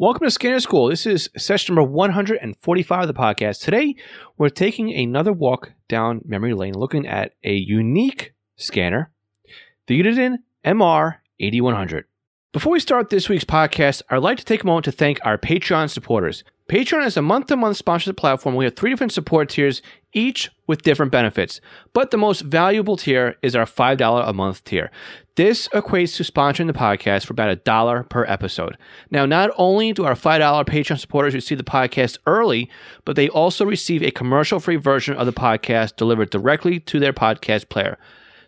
Welcome 0.00 0.26
to 0.26 0.30
Scanner 0.30 0.60
School. 0.60 0.86
This 0.86 1.06
is 1.06 1.28
session 1.36 1.74
number 1.74 1.90
145 1.90 3.00
of 3.00 3.08
the 3.08 3.20
podcast. 3.20 3.62
Today, 3.62 3.96
we're 4.36 4.48
taking 4.48 4.94
another 4.94 5.32
walk 5.32 5.72
down 5.88 6.20
memory 6.24 6.54
lane 6.54 6.74
looking 6.74 7.04
at 7.04 7.32
a 7.42 7.54
unique 7.54 8.32
scanner, 8.54 9.10
the 9.88 10.00
Uniden 10.00 10.36
MR8100. 10.64 12.04
Before 12.52 12.70
we 12.70 12.78
start 12.78 13.10
this 13.10 13.28
week's 13.28 13.42
podcast, 13.42 14.02
I'd 14.08 14.18
like 14.18 14.38
to 14.38 14.44
take 14.44 14.62
a 14.62 14.66
moment 14.66 14.84
to 14.84 14.92
thank 14.92 15.18
our 15.24 15.36
Patreon 15.36 15.90
supporters. 15.90 16.44
Patreon 16.68 17.04
is 17.04 17.16
a 17.16 17.22
month 17.22 17.46
to 17.46 17.56
month 17.56 17.76
sponsorship 17.76 18.16
platform. 18.16 18.54
We 18.54 18.66
have 18.66 18.76
three 18.76 18.90
different 18.90 19.12
support 19.12 19.48
tiers, 19.48 19.82
each 20.12 20.48
with 20.68 20.82
different 20.82 21.10
benefits. 21.10 21.60
But 21.92 22.12
the 22.12 22.18
most 22.18 22.42
valuable 22.42 22.96
tier 22.96 23.34
is 23.42 23.56
our 23.56 23.64
$5 23.64 24.28
a 24.28 24.32
month 24.32 24.62
tier. 24.62 24.92
This 25.38 25.68
equates 25.68 26.16
to 26.16 26.24
sponsoring 26.24 26.66
the 26.66 26.72
podcast 26.72 27.24
for 27.24 27.32
about 27.32 27.50
a 27.50 27.54
dollar 27.54 28.02
per 28.02 28.24
episode. 28.24 28.76
Now, 29.12 29.24
not 29.24 29.50
only 29.56 29.92
do 29.92 30.04
our 30.04 30.16
$5 30.16 30.40
Patreon 30.66 30.98
supporters 30.98 31.32
receive 31.32 31.58
the 31.58 31.62
podcast 31.62 32.18
early, 32.26 32.68
but 33.04 33.14
they 33.14 33.28
also 33.28 33.64
receive 33.64 34.02
a 34.02 34.10
commercial 34.10 34.58
free 34.58 34.74
version 34.74 35.16
of 35.16 35.26
the 35.26 35.32
podcast 35.32 35.94
delivered 35.94 36.30
directly 36.30 36.80
to 36.80 36.98
their 36.98 37.12
podcast 37.12 37.68
player. 37.68 37.98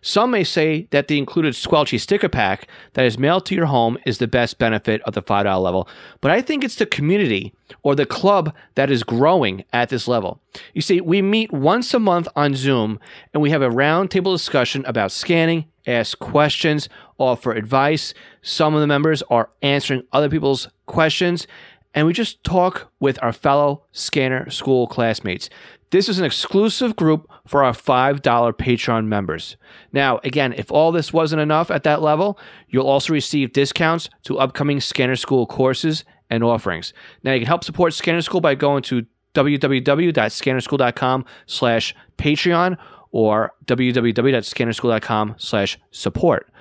Some 0.02 0.30
may 0.30 0.45
say 0.45 0.86
that 0.90 1.09
the 1.09 1.18
included 1.18 1.54
Squelchy 1.54 2.00
sticker 2.00 2.28
pack 2.28 2.68
that 2.95 3.04
is 3.04 3.18
mailed 3.18 3.46
to 3.46 3.54
your 3.54 3.66
home 3.66 3.98
is 4.06 4.18
the 4.18 4.26
best 4.26 4.59
benefit 4.59 5.02
of 5.02 5.14
the 5.14 5.23
$5 5.23 5.62
level, 5.62 5.88
but 6.20 6.30
I 6.30 6.40
think 6.40 6.64
it's 6.64 6.76
the 6.76 6.86
community 6.86 7.52
or 7.82 7.95
the 7.95 8.06
club 8.06 8.54
that 8.74 8.90
is 8.90 9.02
growing 9.02 9.64
at 9.73 9.88
this 9.88 10.09
level. 10.09 10.40
You 10.74 10.82
see, 10.82 11.00
we 11.00 11.23
meet 11.23 11.52
once 11.52 11.92
a 11.95 11.98
month 11.98 12.28
on 12.34 12.54
Zoom 12.54 12.98
and 13.32 13.42
we 13.42 13.50
have 13.50 13.62
a 13.62 13.68
roundtable 13.68 14.34
discussion 14.34 14.84
about 14.86 15.12
scanning, 15.12 15.66
ask 15.86 16.18
questions, 16.18 16.88
offer 17.18 17.52
advice. 17.52 18.14
Some 18.42 18.74
of 18.74 18.80
the 18.80 18.87
members 18.87 19.23
are 19.30 19.51
answering 19.62 20.02
other 20.12 20.28
people's 20.28 20.68
questions, 20.87 21.46
and 21.95 22.07
we 22.07 22.12
just 22.12 22.43
talk 22.45 22.91
with 23.01 23.19
our 23.23 23.33
fellow 23.33 23.85
scanner 23.93 24.49
school 24.51 24.87
classmates. 24.87 25.51
This 25.91 26.09
is 26.09 26.21
an 26.21 26.24
exclusive 26.24 26.95
group 26.95 27.29
for 27.47 27.65
our 27.65 27.73
$5 27.73 28.21
Patreon 28.21 29.07
members. 29.07 29.57
Now, 29.93 30.21
again, 30.23 30.52
if 30.52 30.71
all 30.71 30.93
this 30.93 31.13
wasn't 31.13 31.43
enough 31.43 31.69
at 31.71 31.82
that 31.82 32.01
level, 32.01 32.38
you'll 32.69 32.87
also 32.87 33.13
receive 33.13 33.52
discounts 33.52 34.09
to 34.23 34.38
upcoming 34.38 34.80
Scanner 34.80 35.16
School 35.16 35.47
courses 35.47 36.05
and 36.30 36.45
offerings. 36.45 36.93
Now, 37.24 37.32
you 37.32 37.41
can 37.41 37.49
help 37.49 37.65
support 37.65 37.93
Scanner 37.93 38.23
School 38.23 38.41
by 38.41 38.54
going 38.54 38.85
to 38.85 39.04
www.scannerschool.com 39.35 41.25
slash 41.47 41.95
Patreon 42.19 42.79
or 43.10 43.52
www.scannerschool.com 43.66 45.35
slash 45.38 45.79
support. 45.91 46.52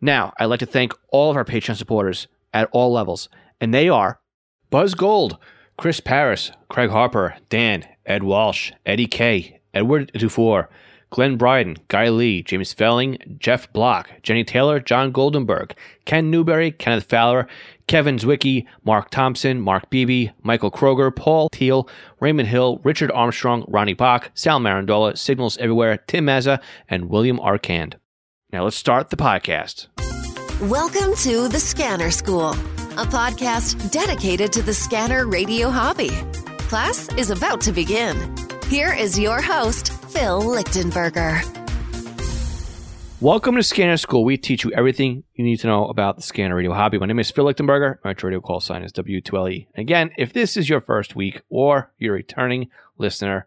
Now, 0.00 0.32
I'd 0.38 0.46
like 0.46 0.60
to 0.60 0.66
thank 0.66 0.92
all 1.08 1.32
of 1.32 1.36
our 1.36 1.44
Patreon 1.44 1.76
supporters 1.76 2.28
at 2.54 2.68
all 2.70 2.92
levels, 2.92 3.28
and 3.60 3.74
they 3.74 3.88
are 3.88 4.20
Buzz 4.70 4.94
Gold, 4.94 5.38
Chris 5.78 5.98
Paris, 5.98 6.52
Craig 6.68 6.90
Harper, 6.90 7.36
Dan, 7.48 7.86
Ed 8.04 8.22
Walsh, 8.22 8.70
Eddie 8.84 9.06
K, 9.06 9.60
Edward 9.72 10.12
Dufour, 10.12 10.68
Glenn 11.08 11.38
Bryden, 11.38 11.76
Guy 11.88 12.10
Lee, 12.10 12.42
James 12.42 12.74
Felling, 12.74 13.38
Jeff 13.38 13.72
Block, 13.72 14.10
Jenny 14.22 14.44
Taylor, 14.44 14.78
John 14.78 15.10
Goldenberg, 15.10 15.72
Ken 16.04 16.30
Newberry, 16.30 16.70
Kenneth 16.70 17.08
Fowler, 17.08 17.48
Kevin 17.86 18.18
Zwicky, 18.18 18.66
Mark 18.84 19.08
Thompson, 19.08 19.58
Mark 19.58 19.88
Beebe, 19.88 20.32
Michael 20.42 20.70
Kroger, 20.70 21.16
Paul 21.16 21.48
Teal, 21.48 21.88
Raymond 22.20 22.48
Hill, 22.48 22.82
Richard 22.84 23.10
Armstrong, 23.12 23.64
Ronnie 23.68 23.94
Bach, 23.94 24.30
Sal 24.34 24.60
Marandola, 24.60 25.16
Signals 25.16 25.56
Everywhere, 25.56 25.96
Tim 25.96 26.26
Mazza, 26.26 26.60
and 26.90 27.08
William 27.08 27.38
Arcand. 27.38 27.94
Now 28.52 28.64
let's 28.64 28.76
start 28.76 29.08
the 29.08 29.16
podcast. 29.16 29.86
Welcome 30.68 31.14
to 31.22 31.48
The 31.48 31.60
Scanner 31.60 32.10
School, 32.10 32.54
a 32.98 33.04
podcast 33.04 33.92
dedicated 33.92 34.52
to 34.52 34.60
the 34.60 34.74
scanner 34.74 35.24
radio 35.24 35.70
hobby. 35.70 36.10
Class 36.66 37.08
is 37.14 37.30
about 37.30 37.60
to 37.60 37.70
begin. 37.70 38.34
Here 38.66 38.92
is 38.92 39.16
your 39.16 39.40
host, 39.40 39.92
Phil 40.10 40.42
Lichtenberger. 40.42 41.44
Welcome 43.20 43.54
to 43.54 43.62
Scanner 43.62 43.98
School. 43.98 44.24
We 44.24 44.36
teach 44.36 44.64
you 44.64 44.72
everything 44.72 45.22
you 45.36 45.44
need 45.44 45.58
to 45.60 45.68
know 45.68 45.86
about 45.86 46.16
the 46.16 46.22
scanner 46.22 46.56
radio 46.56 46.72
hobby. 46.72 46.98
My 46.98 47.06
name 47.06 47.20
is 47.20 47.30
Phil 47.30 47.44
Lichtenberger. 47.44 47.98
My 48.02 48.16
radio 48.20 48.40
call 48.40 48.58
sign 48.58 48.82
is 48.82 48.92
W2LE. 48.94 49.68
Again, 49.76 50.10
if 50.18 50.32
this 50.32 50.56
is 50.56 50.68
your 50.68 50.80
first 50.80 51.14
week 51.14 51.42
or 51.50 51.92
you're 51.98 52.14
returning 52.14 52.68
listener, 52.96 53.46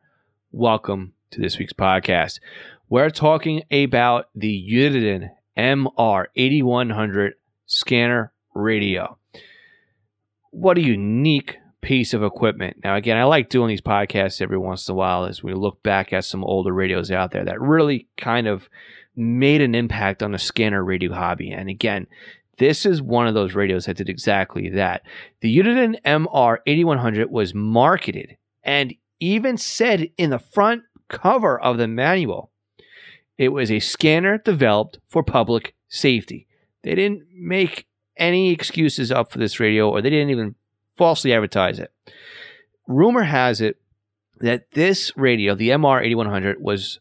welcome 0.54 1.12
to 1.32 1.42
this 1.42 1.60
week's 1.60 1.74
podcast. 1.74 2.40
We're 2.88 3.10
talking 3.10 3.64
about 3.70 4.30
the 4.34 4.66
Uniden 4.72 5.32
MR8100 5.58 7.32
scanner 7.66 8.32
radio. 8.54 9.18
What 10.52 10.78
a 10.78 10.82
unique 10.82 11.58
piece 11.82 12.14
of 12.14 12.24
equipment. 12.24 12.78
Now, 12.84 12.96
again, 12.96 13.18
I 13.18 13.24
like 13.24 13.50
doing 13.50 13.70
these 13.70 13.82
podcasts 13.82 14.42
every 14.42 14.58
once 14.58 14.88
in 14.88 14.94
a 14.94 14.96
while 14.96 15.26
as 15.26 15.44
we 15.44 15.54
look 15.54 15.82
back 15.82 16.14
at 16.14 16.26
some 16.26 16.44
older 16.44 16.72
radios 16.72 17.12
out 17.12 17.32
there 17.32 17.46
that 17.46 17.60
really 17.60 18.08
kind 18.18 18.48
of 18.48 18.70
made 19.16 19.62
an 19.62 19.76
impact 19.76 20.22
on 20.24 20.32
the 20.32 20.40
scanner 20.40 20.84
radio 20.84 21.14
hobby. 21.14 21.52
And 21.52 21.70
again, 21.70 22.08
this 22.60 22.86
is 22.86 23.02
one 23.02 23.28
of 23.28 23.34
those 23.34 23.56
radios 23.56 23.86
that 23.86 23.98
did 23.98 24.10
exactly 24.10 24.70
that. 24.70 25.02
The 25.42 25.58
Uniden 25.58 26.02
MR8100 26.04 27.30
was 27.30 27.56
marketed 27.56 28.38
and 28.64 28.94
even 29.20 29.58
said 29.58 30.10
in 30.18 30.30
the 30.30 30.40
front 30.40 30.84
cover 31.10 31.60
of 31.60 31.78
the 31.78 31.88
manual 31.88 32.52
it 33.38 33.50
was 33.50 33.72
a 33.72 33.80
scanner 33.80 34.38
developed 34.38 35.00
for 35.08 35.24
public 35.24 35.74
safety. 35.90 36.48
They 36.84 36.94
didn't 36.94 37.24
make 37.34 37.88
any 38.22 38.52
excuses 38.52 39.12
up 39.12 39.32
for 39.32 39.40
this 39.40 39.60
radio 39.60 39.90
or 39.90 40.02
they 40.02 40.10
didn't 40.10 40.30
even 40.30 40.56
falsely 40.96 41.34
advertise 41.34 41.80
it. 41.80 41.92
Rumor 42.88 43.24
has 43.24 43.60
it 43.60 43.82
that 44.40 44.72
this 44.72 45.12
radio, 45.18 45.56
the 45.56 45.70
MR8100, 45.70 46.60
was 46.60 47.00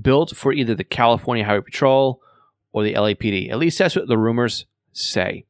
built 0.00 0.36
for 0.36 0.52
either 0.52 0.74
the 0.74 0.84
California 0.84 1.44
Highway 1.44 1.62
Patrol 1.62 2.20
or 2.72 2.84
the 2.84 2.94
LAPD. 2.94 3.50
At 3.50 3.58
least 3.58 3.78
that's 3.78 3.96
what 3.96 4.06
the 4.08 4.18
rumors 4.18 4.66
say. 4.92 5.44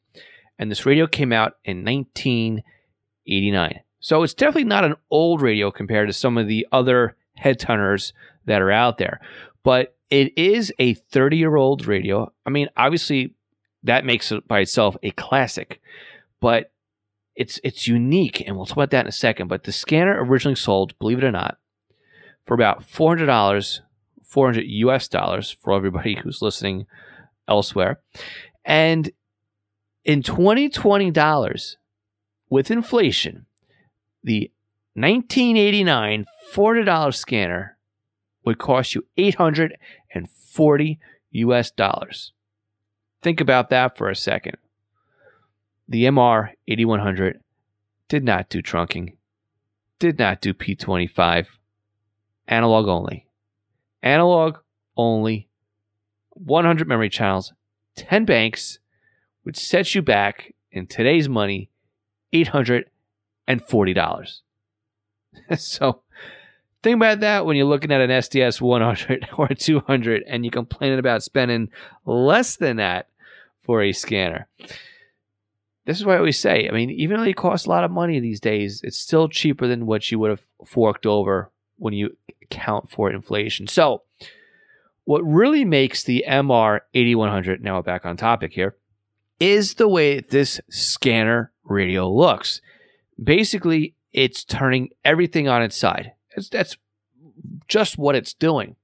And 0.59 0.70
this 0.70 0.87
radio 0.87 1.06
came 1.06 1.32
out 1.32 1.54
in 1.65 1.84
1989. 1.84 3.81
So 4.00 4.22
it's 4.22 4.34
definitely 4.34 4.65
not 4.65 4.84
an 4.84 4.94
old 5.10 5.43
radio 5.43 5.70
compared 5.70 6.09
to 6.09 6.12
some 6.12 6.38
of 6.38 6.47
the 6.47 6.66
other 6.72 7.16
headhunters 7.43 8.12
that 8.47 8.62
are 8.62 8.70
out 8.70 8.99
there. 8.99 9.20
But 9.62 9.97
it 10.10 10.37
is 10.37 10.72
a 10.78 10.94
30 10.94 11.37
year 11.37 11.56
old 11.56 11.87
radio. 11.87 12.32
I 12.47 12.50
mean, 12.50 12.69
obviously, 12.76 13.34
that 13.83 14.05
makes 14.05 14.31
it 14.33 14.47
by 14.47 14.61
itself 14.61 14.97
a 15.03 15.11
classic. 15.13 15.81
But 16.41 16.73
it's 17.37 17.61
it's 17.65 17.87
unique, 17.87 18.43
and 18.47 18.57
we'll 18.57 18.67
talk 18.67 18.77
about 18.77 18.91
that 18.91 19.05
in 19.05 19.09
a 19.09 19.13
second. 19.13 19.49
But 19.49 19.65
the 19.65 19.73
scanner 19.73 20.23
originally 20.23 20.57
sold, 20.57 20.99
believe 20.99 21.19
it 21.19 21.25
or 21.25 21.31
not, 21.31 21.59
for 22.47 22.55
about 22.55 22.85
four 22.85 23.11
hundred 23.11 23.27
dollars, 23.27 23.83
four 24.25 24.47
hundred 24.47 24.67
U.S. 24.67 25.09
dollars 25.09 25.57
for 25.61 25.73
everybody 25.73 26.17
who's 26.17 26.43
listening 26.43 26.87
elsewhere, 27.49 28.01
and 28.65 29.11
in 30.05 30.23
twenty 30.23 30.69
twenty 30.69 31.11
dollars 31.11 31.77
with 32.49 32.71
inflation, 32.71 33.47
the 34.25 34.51
1989 34.95 36.27
$400 36.53 37.15
scanner 37.15 37.77
would 38.45 38.59
cost 38.59 38.95
you 38.95 39.07
840 39.17 40.99
US 41.31 41.71
dollars. 41.71 42.33
Think 43.22 43.41
about 43.41 43.70
that 43.70 43.97
for 43.97 44.08
a 44.08 44.16
second. 44.16 44.56
The 45.88 46.04
MR 46.04 46.50
8100 46.69 47.41
did 48.08 48.25
not 48.25 48.48
do 48.48 48.62
trunking, 48.62 49.16
did 49.98 50.19
not 50.19 50.41
do 50.41 50.54
P25, 50.54 51.47
analog 52.48 52.88
only. 52.88 53.26
Analog 54.03 54.58
only, 54.97 55.48
100 56.31 56.88
memory 56.88 57.10
channels, 57.10 57.53
10 57.97 58.25
banks, 58.25 58.78
which 59.42 59.58
sets 59.58 59.94
you 59.94 60.00
back 60.00 60.54
in 60.72 60.87
today's 60.87 61.28
money 61.28 61.70
$840. 62.32 62.84
so 65.56 66.02
think 66.82 66.96
about 66.96 67.20
that 67.20 67.44
when 67.44 67.56
you're 67.56 67.66
looking 67.66 67.93
at 67.93 68.00
an 68.00 68.11
SDS 68.11 68.61
100 68.61 69.28
or 69.37 69.49
200 69.49 70.23
and 70.26 70.44
you're 70.44 70.52
complaining 70.52 70.99
about 70.99 71.23
spending 71.23 71.69
less 72.06 72.56
than 72.56 72.76
that 72.76 73.10
for 73.70 73.82
a 73.84 73.93
scanner 73.93 74.49
this 75.87 75.99
is 75.99 76.06
why 76.06 76.14
I 76.14 76.19
always 76.19 76.38
say, 76.38 76.69
I 76.69 76.72
mean, 76.72 76.90
even 76.90 77.17
though 77.17 77.25
they 77.25 77.32
cost 77.32 77.67
a 77.67 77.69
lot 77.69 77.84
of 77.84 77.90
money 77.90 78.20
these 78.20 78.38
days, 78.38 78.81
it's 78.84 78.99
still 78.99 79.28
cheaper 79.28 79.67
than 79.67 79.87
what 79.87 80.08
you 80.11 80.19
would 80.19 80.31
have 80.31 80.46
forked 80.64 81.06
over 81.06 81.50
when 81.78 81.94
you 81.94 82.17
account 82.43 82.90
for 82.90 83.11
inflation. 83.11 83.67
So, 83.67 84.02
what 85.05 85.22
really 85.22 85.64
makes 85.64 86.05
the 86.05 86.25
MR 86.28 86.81
8100, 86.94 87.64
now 87.64 87.82
back 87.82 88.05
on 88.05 88.17
topic 88.17 88.52
here, 88.52 88.76
is 89.40 89.75
the 89.75 89.88
way 89.88 90.20
this 90.20 90.61
scanner 90.70 91.50
radio 91.64 92.08
looks. 92.08 92.61
Basically, 93.23 93.96
it's 94.12 94.44
turning 94.44 94.90
everything 95.05 95.49
on 95.49 95.62
its 95.62 95.76
side. 95.76 96.12
That's 96.52 96.76
just 97.66 97.99
what 97.99 98.14
it's 98.14 98.34
doing. 98.34 98.76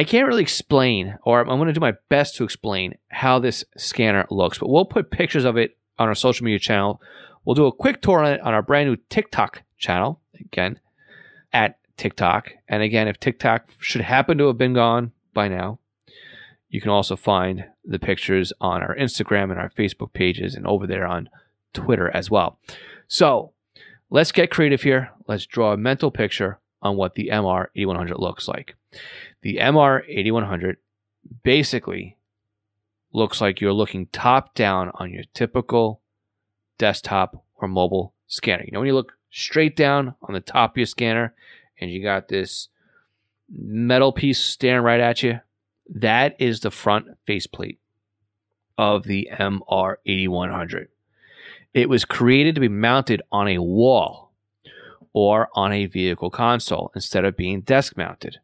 I 0.00 0.04
can't 0.04 0.26
really 0.26 0.42
explain, 0.42 1.18
or 1.24 1.40
I'm 1.40 1.46
going 1.58 1.66
to 1.66 1.74
do 1.74 1.80
my 1.80 1.94
best 2.08 2.36
to 2.36 2.44
explain 2.44 2.94
how 3.08 3.38
this 3.38 3.64
scanner 3.76 4.26
looks, 4.30 4.58
but 4.58 4.70
we'll 4.70 4.86
put 4.86 5.10
pictures 5.10 5.44
of 5.44 5.58
it 5.58 5.76
on 5.98 6.08
our 6.08 6.14
social 6.14 6.44
media 6.44 6.58
channel 6.58 7.02
We'll 7.44 7.54
do 7.54 7.66
a 7.66 7.72
quick 7.72 8.00
tour 8.00 8.20
on 8.20 8.32
it 8.32 8.40
on 8.40 8.54
our 8.54 8.62
brand 8.62 8.88
new 8.88 8.96
TikTok 9.08 9.62
channel. 9.78 10.20
Again, 10.38 10.78
at 11.52 11.78
TikTok. 11.96 12.52
And 12.68 12.82
again, 12.82 13.08
if 13.08 13.18
TikTok 13.18 13.70
should 13.78 14.02
happen 14.02 14.38
to 14.38 14.46
have 14.46 14.58
been 14.58 14.74
gone 14.74 15.12
by 15.34 15.48
now, 15.48 15.78
you 16.68 16.80
can 16.80 16.90
also 16.90 17.16
find 17.16 17.64
the 17.84 17.98
pictures 17.98 18.52
on 18.60 18.82
our 18.82 18.94
Instagram 18.94 19.50
and 19.50 19.58
our 19.58 19.70
Facebook 19.70 20.12
pages 20.12 20.54
and 20.54 20.66
over 20.66 20.86
there 20.86 21.06
on 21.06 21.28
Twitter 21.72 22.08
as 22.10 22.30
well. 22.30 22.58
So 23.08 23.52
let's 24.08 24.32
get 24.32 24.50
creative 24.50 24.82
here. 24.82 25.10
Let's 25.26 25.46
draw 25.46 25.72
a 25.72 25.76
mental 25.76 26.10
picture 26.10 26.58
on 26.82 26.96
what 26.96 27.14
the 27.14 27.30
MR8100 27.32 28.18
looks 28.18 28.48
like. 28.48 28.74
The 29.42 29.56
MR8100 29.56 30.76
basically 31.42 32.16
looks 33.12 33.40
like 33.40 33.60
you're 33.60 33.72
looking 33.72 34.06
top 34.06 34.54
down 34.54 34.90
on 34.94 35.10
your 35.10 35.24
typical 35.34 36.00
desktop 36.78 37.44
or 37.56 37.68
mobile 37.68 38.14
scanner. 38.26 38.64
You 38.64 38.72
know, 38.72 38.80
when 38.80 38.86
you 38.86 38.94
look 38.94 39.12
straight 39.30 39.76
down 39.76 40.14
on 40.22 40.34
the 40.34 40.40
top 40.40 40.72
of 40.72 40.76
your 40.76 40.86
scanner 40.86 41.34
and 41.80 41.90
you 41.90 42.02
got 42.02 42.28
this 42.28 42.68
metal 43.48 44.12
piece 44.12 44.42
staring 44.42 44.82
right 44.84 45.00
at 45.00 45.22
you, 45.22 45.40
that 45.92 46.36
is 46.38 46.60
the 46.60 46.70
front 46.70 47.06
faceplate 47.26 47.78
of 48.78 49.04
the 49.04 49.28
MR8100. 49.32 50.88
It 51.74 51.88
was 51.88 52.04
created 52.04 52.54
to 52.54 52.60
be 52.60 52.68
mounted 52.68 53.22
on 53.30 53.48
a 53.48 53.58
wall 53.58 54.29
or 55.12 55.48
on 55.54 55.72
a 55.72 55.86
vehicle 55.86 56.30
console 56.30 56.92
instead 56.94 57.24
of 57.24 57.36
being 57.36 57.60
desk 57.60 57.96
mounted. 57.96 58.38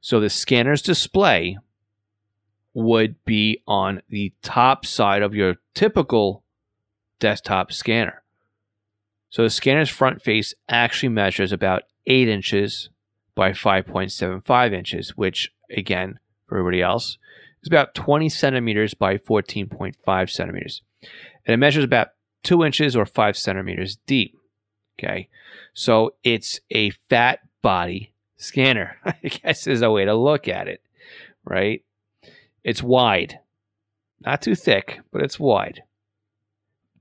So 0.00 0.20
the 0.20 0.30
scanner's 0.30 0.82
display 0.82 1.58
would 2.74 3.22
be 3.24 3.62
on 3.66 4.02
the 4.08 4.32
top 4.42 4.86
side 4.86 5.22
of 5.22 5.34
your 5.34 5.56
typical 5.74 6.42
desktop 7.18 7.72
scanner. 7.72 8.22
So 9.28 9.42
the 9.42 9.50
scanner's 9.50 9.90
front 9.90 10.22
face 10.22 10.54
actually 10.68 11.10
measures 11.10 11.52
about 11.52 11.84
8 12.06 12.28
inches 12.28 12.90
by 13.34 13.52
5.75 13.52 14.72
inches, 14.72 15.16
which, 15.16 15.52
again, 15.70 16.18
for 16.46 16.58
everybody 16.58 16.82
else, 16.82 17.16
is 17.62 17.68
about 17.68 17.94
20 17.94 18.28
centimeters 18.28 18.94
by 18.94 19.18
14.5 19.18 20.30
centimeters. 20.30 20.82
And 21.46 21.54
it 21.54 21.58
measures 21.58 21.84
about 21.84 22.08
2 22.42 22.64
inches 22.64 22.96
or 22.96 23.06
5 23.06 23.36
centimeters 23.36 23.98
deep. 24.06 24.36
Okay. 25.02 25.28
So 25.72 26.14
it's 26.22 26.60
a 26.70 26.90
fat 26.90 27.40
body 27.62 28.12
scanner, 28.36 28.96
I 29.04 29.28
guess 29.28 29.66
is 29.66 29.82
a 29.82 29.90
way 29.90 30.04
to 30.04 30.14
look 30.14 30.48
at 30.48 30.68
it, 30.68 30.82
right? 31.44 31.82
It's 32.64 32.82
wide. 32.82 33.38
Not 34.24 34.42
too 34.42 34.54
thick, 34.54 35.00
but 35.10 35.22
it's 35.22 35.40
wide. 35.40 35.82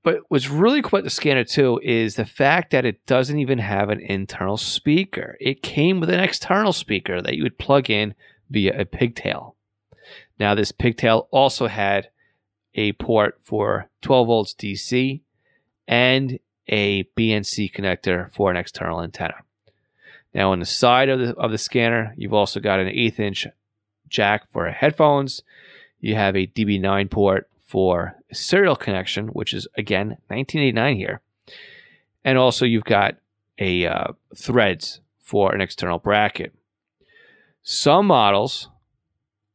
But 0.02 0.22
what's 0.30 0.50
really 0.50 0.82
cool 0.82 1.00
about 1.00 1.04
the 1.04 1.10
scanner 1.10 1.44
too 1.44 1.82
is 1.84 2.16
the 2.16 2.26
fact 2.26 2.72
that 2.72 2.86
it 2.86 3.06
doesn't 3.06 3.40
even 3.40 3.60
have 3.60 3.90
an 3.90 4.00
internal 4.00 4.56
speaker. 4.56 5.36
It 5.42 5.62
came 5.62 6.00
with 6.00 6.10
an 6.10 6.22
external 6.22 6.72
speaker 6.72 7.22
that 7.22 7.36
you 7.36 7.44
would 7.44 7.58
plug 7.58 7.90
in 7.90 8.16
via 8.50 8.80
a 8.80 8.86
pigtail. 8.86 9.56
Now, 10.40 10.56
this 10.56 10.72
pigtail 10.72 11.28
also 11.32 11.68
had 11.68 12.10
a 12.76 12.94
port 12.94 13.40
for 13.42 13.90
12 14.02 14.28
volts 14.28 14.54
DC 14.54 15.20
and 15.86 16.40
a 16.70 17.04
BNC 17.18 17.74
connector 17.74 18.32
for 18.32 18.50
an 18.50 18.58
external 18.58 19.02
antenna. 19.02 19.36
Now, 20.34 20.52
on 20.52 20.60
the 20.60 20.66
side 20.66 21.10
of 21.10 21.20
the, 21.20 21.36
of 21.36 21.52
the 21.52 21.58
scanner, 21.58 22.14
you've 22.16 22.34
also 22.34 22.60
got 22.60 22.80
an 22.80 22.88
eighth 22.88 23.20
inch 23.20 23.48
jack 24.08 24.50
for 24.52 24.70
headphones. 24.70 25.42
You 26.00 26.16
have 26.16 26.36
a 26.36 26.48
DB9 26.48 27.10
port 27.10 27.50
for 27.64 28.16
serial 28.32 28.76
connection, 28.76 29.28
which 29.30 29.54
is 29.54 29.68
again 29.76 30.18
1989 30.28 30.96
here. 30.96 31.22
And 32.24 32.38
also, 32.38 32.66
you've 32.66 32.84
got 32.84 33.16
a 33.58 33.86
uh, 33.86 34.08
threads 34.36 35.02
for 35.20 35.54
an 35.54 35.62
external 35.62 36.00
bracket. 36.00 36.54
Some 37.64 38.08
models 38.08 38.70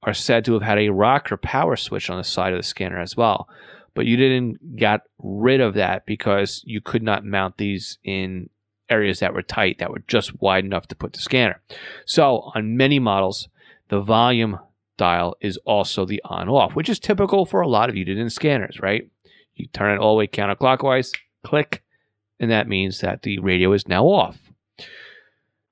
are 0.03 0.15
said 0.15 0.45
to 0.45 0.53
have 0.55 0.63
had 0.63 0.79
a 0.79 0.91
rocker 0.91 1.37
power 1.37 1.77
switch 1.77 2.11
on 2.11 2.19
the 2.19 2.25
side 2.25 2.53
of 2.53 2.59
the 2.59 2.63
scanner 2.63 3.01
as 3.01 3.17
well, 3.17 3.49
but 3.95 4.07
you 4.07 4.17
didn't 4.17 4.77
get 4.77 5.03
rid 5.19 5.61
of 5.61 5.75
that 5.75 6.05
because 6.07 6.63
you 6.67 6.81
could 6.81 7.03
not 7.03 7.25
mount 7.25 7.57
these 7.57 7.99
in 8.05 8.51
areas 8.91 9.21
that 9.21 9.33
were 9.33 9.43
tight 9.43 9.79
that 9.79 9.91
were 9.91 10.03
just 10.07 10.41
wide 10.41 10.65
enough 10.65 10.87
to 10.89 10.95
put 10.95 11.13
the 11.13 11.21
scanner. 11.21 11.61
So 12.05 12.53
on 12.55 12.77
many 12.77 12.99
models, 12.99 13.49
the 13.89 14.01
volume 14.01 14.59
dial 14.97 15.37
is 15.41 15.57
also 15.65 16.05
the 16.05 16.21
on 16.25 16.49
off, 16.49 16.75
which 16.75 16.89
is 16.89 16.99
typical 16.99 17.47
for 17.47 17.61
a 17.61 17.69
lot 17.69 17.89
of 17.89 17.95
Uniden 17.95 18.31
scanners, 18.31 18.81
right? 18.81 19.09
You 19.55 19.69
turn 19.69 19.95
it 19.95 20.01
all 20.01 20.15
the 20.15 20.19
way 20.19 20.27
counterclockwise, 20.27 21.13
click, 21.45 21.83
and 22.41 22.51
that 22.51 22.69
means 22.69 23.01
that 23.01 23.23
the 23.23 23.39
radio 23.39 23.73
is 23.73 23.89
now 23.89 24.05
off. 24.05 24.39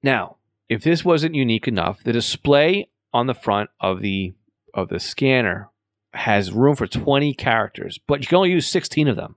Now, 0.02 0.36
if 0.68 0.82
this 0.82 1.04
wasn't 1.04 1.34
unique 1.34 1.68
enough, 1.68 2.02
the 2.02 2.12
display 2.12 2.88
on 3.12 3.26
the 3.26 3.34
front 3.34 3.70
of 3.80 4.00
the 4.00 4.34
of 4.74 4.88
the 4.88 5.00
scanner 5.00 5.68
has 6.14 6.52
room 6.52 6.76
for 6.76 6.86
20 6.86 7.34
characters, 7.34 7.98
but 8.06 8.20
you 8.20 8.26
can 8.26 8.36
only 8.36 8.50
use 8.50 8.66
16 8.66 9.08
of 9.08 9.16
them. 9.16 9.36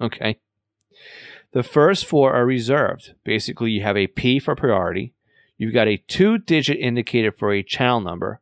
Okay. 0.00 0.38
The 1.52 1.62
first 1.62 2.04
four 2.04 2.32
are 2.34 2.44
reserved. 2.44 3.14
Basically, 3.24 3.70
you 3.70 3.82
have 3.82 3.96
a 3.96 4.08
P 4.08 4.38
for 4.38 4.54
priority. 4.54 5.14
You've 5.56 5.74
got 5.74 5.88
a 5.88 6.02
two 6.08 6.38
digit 6.38 6.78
indicator 6.78 7.32
for 7.32 7.52
a 7.52 7.62
channel 7.62 8.00
number, 8.00 8.40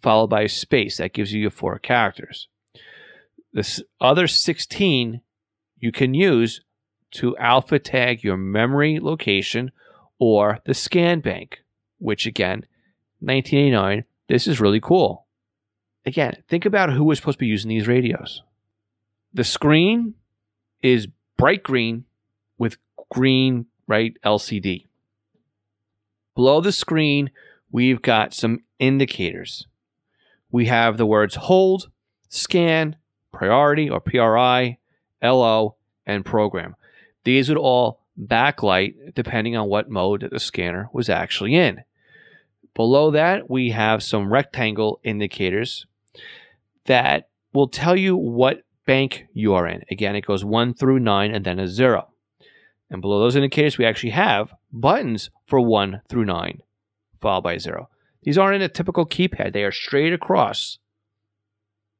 followed 0.00 0.28
by 0.28 0.42
a 0.42 0.48
space. 0.48 0.96
That 0.96 1.12
gives 1.12 1.32
you 1.32 1.42
your 1.42 1.50
four 1.50 1.78
characters. 1.78 2.48
The 3.52 3.84
other 4.00 4.26
16 4.26 5.20
you 5.78 5.92
can 5.92 6.14
use 6.14 6.62
to 7.10 7.36
alpha 7.38 7.78
tag 7.78 8.22
your 8.22 8.36
memory 8.36 8.98
location 9.00 9.70
or 10.18 10.58
the 10.66 10.74
scan 10.74 11.20
bank, 11.20 11.62
which 11.98 12.26
again, 12.26 12.66
1989, 13.20 14.04
this 14.28 14.46
is 14.46 14.60
really 14.60 14.80
cool. 14.80 15.26
Again, 16.08 16.42
think 16.48 16.64
about 16.64 16.90
who 16.90 17.04
was 17.04 17.18
supposed 17.18 17.36
to 17.36 17.40
be 17.40 17.48
using 17.48 17.68
these 17.68 17.86
radios. 17.86 18.42
The 19.34 19.44
screen 19.44 20.14
is 20.82 21.06
bright 21.36 21.62
green 21.62 22.06
with 22.56 22.78
green, 23.10 23.66
right, 23.86 24.16
LCD. 24.24 24.86
Below 26.34 26.62
the 26.62 26.72
screen, 26.72 27.30
we've 27.70 28.00
got 28.00 28.32
some 28.32 28.60
indicators. 28.78 29.66
We 30.50 30.64
have 30.64 30.96
the 30.96 31.04
words 31.04 31.34
hold, 31.34 31.90
scan, 32.30 32.96
priority 33.30 33.90
or 33.90 34.00
PRI, 34.00 34.78
LO, 35.22 35.76
and 36.06 36.24
program. 36.24 36.74
These 37.24 37.50
would 37.50 37.58
all 37.58 38.00
backlight 38.18 39.14
depending 39.14 39.58
on 39.58 39.68
what 39.68 39.90
mode 39.90 40.26
the 40.32 40.40
scanner 40.40 40.88
was 40.90 41.10
actually 41.10 41.54
in. 41.54 41.82
Below 42.72 43.10
that, 43.10 43.50
we 43.50 43.72
have 43.72 44.02
some 44.02 44.32
rectangle 44.32 45.00
indicators 45.04 45.84
that 46.86 47.28
will 47.52 47.68
tell 47.68 47.96
you 47.96 48.16
what 48.16 48.62
bank 48.86 49.26
you 49.32 49.54
are 49.54 49.66
in. 49.66 49.82
Again, 49.90 50.16
it 50.16 50.26
goes 50.26 50.44
1 50.44 50.74
through 50.74 50.98
9 50.98 51.34
and 51.34 51.44
then 51.44 51.58
a 51.58 51.68
0. 51.68 52.08
And 52.90 53.02
below 53.02 53.20
those 53.20 53.36
indicators, 53.36 53.76
we 53.76 53.84
actually 53.84 54.10
have 54.10 54.52
buttons 54.72 55.30
for 55.46 55.60
1 55.60 56.02
through 56.08 56.24
9, 56.24 56.62
followed 57.20 57.42
by 57.42 57.58
0. 57.58 57.88
These 58.22 58.38
aren't 58.38 58.56
in 58.56 58.62
a 58.62 58.68
typical 58.68 59.06
keypad, 59.06 59.52
they 59.52 59.64
are 59.64 59.72
straight 59.72 60.12
across 60.12 60.78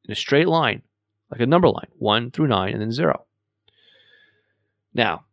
in 0.04 0.12
a 0.12 0.16
straight 0.16 0.48
line, 0.48 0.82
like 1.30 1.40
a 1.40 1.46
number 1.46 1.68
line 1.68 1.88
1 1.98 2.30
through 2.30 2.48
9 2.48 2.72
and 2.72 2.80
then 2.80 2.92
0. 2.92 3.26
Now, 4.94 5.26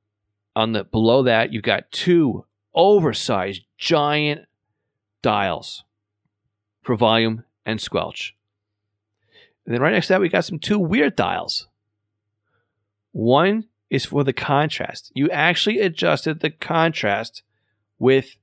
on 0.55 0.73
the 0.73 0.83
below 0.83 1.23
that, 1.23 1.51
you've 1.51 1.63
got 1.63 1.91
two 1.91 2.45
oversized 2.73 3.63
giant 3.77 4.41
dials 5.21 5.83
for 6.81 6.95
volume 6.95 7.43
and 7.65 7.81
squelch. 7.81 8.34
And 9.65 9.73
then 9.73 9.81
right 9.81 9.93
next 9.93 10.07
to 10.07 10.13
that, 10.13 10.21
we 10.21 10.29
got 10.29 10.45
some 10.45 10.59
two 10.59 10.79
weird 10.79 11.15
dials. 11.15 11.67
One 13.11 13.65
is 13.89 14.05
for 14.05 14.23
the 14.23 14.33
contrast. 14.33 15.11
You 15.15 15.29
actually 15.29 15.79
adjusted 15.79 16.39
the 16.39 16.49
contrast 16.49 17.43
with 17.97 18.35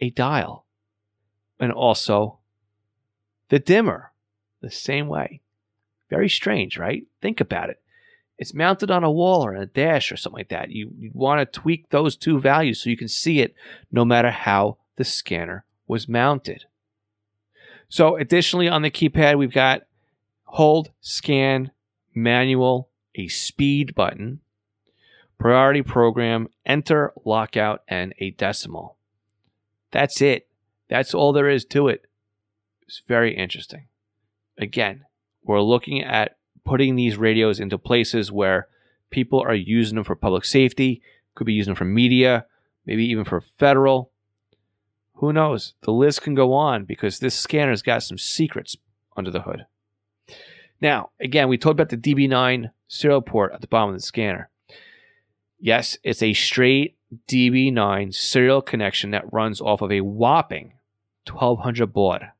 a 0.00 0.10
dial. 0.10 0.64
And 1.60 1.72
also 1.72 2.38
the 3.48 3.58
dimmer 3.58 4.12
the 4.60 4.70
same 4.70 5.08
way. 5.08 5.40
Very 6.10 6.28
strange, 6.28 6.78
right? 6.78 7.04
Think 7.20 7.40
about 7.40 7.70
it. 7.70 7.80
It's 8.38 8.54
mounted 8.54 8.90
on 8.90 9.02
a 9.02 9.10
wall 9.10 9.44
or 9.44 9.54
in 9.54 9.62
a 9.62 9.66
dash 9.66 10.12
or 10.12 10.16
something 10.16 10.38
like 10.38 10.48
that. 10.50 10.70
You, 10.70 10.90
you 10.96 11.10
want 11.12 11.40
to 11.40 11.60
tweak 11.60 11.90
those 11.90 12.16
two 12.16 12.38
values 12.38 12.82
so 12.82 12.90
you 12.90 12.96
can 12.96 13.08
see 13.08 13.40
it 13.40 13.54
no 13.90 14.04
matter 14.04 14.30
how 14.30 14.78
the 14.96 15.04
scanner 15.04 15.64
was 15.88 16.08
mounted. 16.08 16.64
So, 17.88 18.16
additionally, 18.16 18.68
on 18.68 18.82
the 18.82 18.90
keypad, 18.90 19.38
we've 19.38 19.52
got 19.52 19.82
hold, 20.48 20.90
scan, 21.00 21.70
manual, 22.14 22.88
a 23.14 23.28
speed 23.28 23.94
button, 23.94 24.40
priority 25.38 25.82
program, 25.82 26.48
enter, 26.64 27.12
lockout, 27.24 27.82
and 27.86 28.14
a 28.18 28.30
decimal. 28.32 28.96
That's 29.90 30.20
it. 30.20 30.48
That's 30.88 31.14
all 31.14 31.32
there 31.32 31.48
is 31.48 31.64
to 31.66 31.88
it. 31.88 32.06
It's 32.82 33.02
very 33.06 33.36
interesting. 33.36 33.88
Again, 34.56 35.04
we're 35.44 35.60
looking 35.60 36.02
at 36.02 36.36
putting 36.64 36.96
these 36.96 37.16
radios 37.16 37.60
into 37.60 37.78
places 37.78 38.32
where 38.32 38.68
people 39.10 39.40
are 39.40 39.54
using 39.54 39.96
them 39.96 40.04
for 40.04 40.16
public 40.16 40.44
safety, 40.44 41.02
could 41.34 41.46
be 41.46 41.52
using 41.52 41.72
them 41.72 41.76
for 41.76 41.84
media, 41.84 42.46
maybe 42.86 43.04
even 43.04 43.24
for 43.24 43.40
federal. 43.40 44.10
Who 45.14 45.32
knows? 45.32 45.74
The 45.82 45.92
list 45.92 46.22
can 46.22 46.34
go 46.34 46.52
on 46.52 46.84
because 46.84 47.18
this 47.18 47.38
scanner's 47.38 47.82
got 47.82 48.02
some 48.02 48.18
secrets 48.18 48.76
under 49.16 49.30
the 49.30 49.42
hood. 49.42 49.66
Now, 50.80 51.10
again, 51.20 51.48
we 51.48 51.58
talked 51.58 51.80
about 51.80 51.88
the 51.88 51.96
DB9 51.96 52.70
serial 52.86 53.22
port 53.22 53.52
at 53.52 53.60
the 53.60 53.66
bottom 53.66 53.90
of 53.90 53.96
the 53.96 54.02
scanner. 54.02 54.48
Yes, 55.58 55.98
it's 56.04 56.22
a 56.22 56.32
straight 56.34 56.96
DB9 57.26 58.14
serial 58.14 58.62
connection 58.62 59.10
that 59.10 59.32
runs 59.32 59.60
off 59.60 59.82
of 59.82 59.90
a 59.90 60.00
whopping 60.00 60.74
1200 61.26 61.86
baud. 61.92 62.30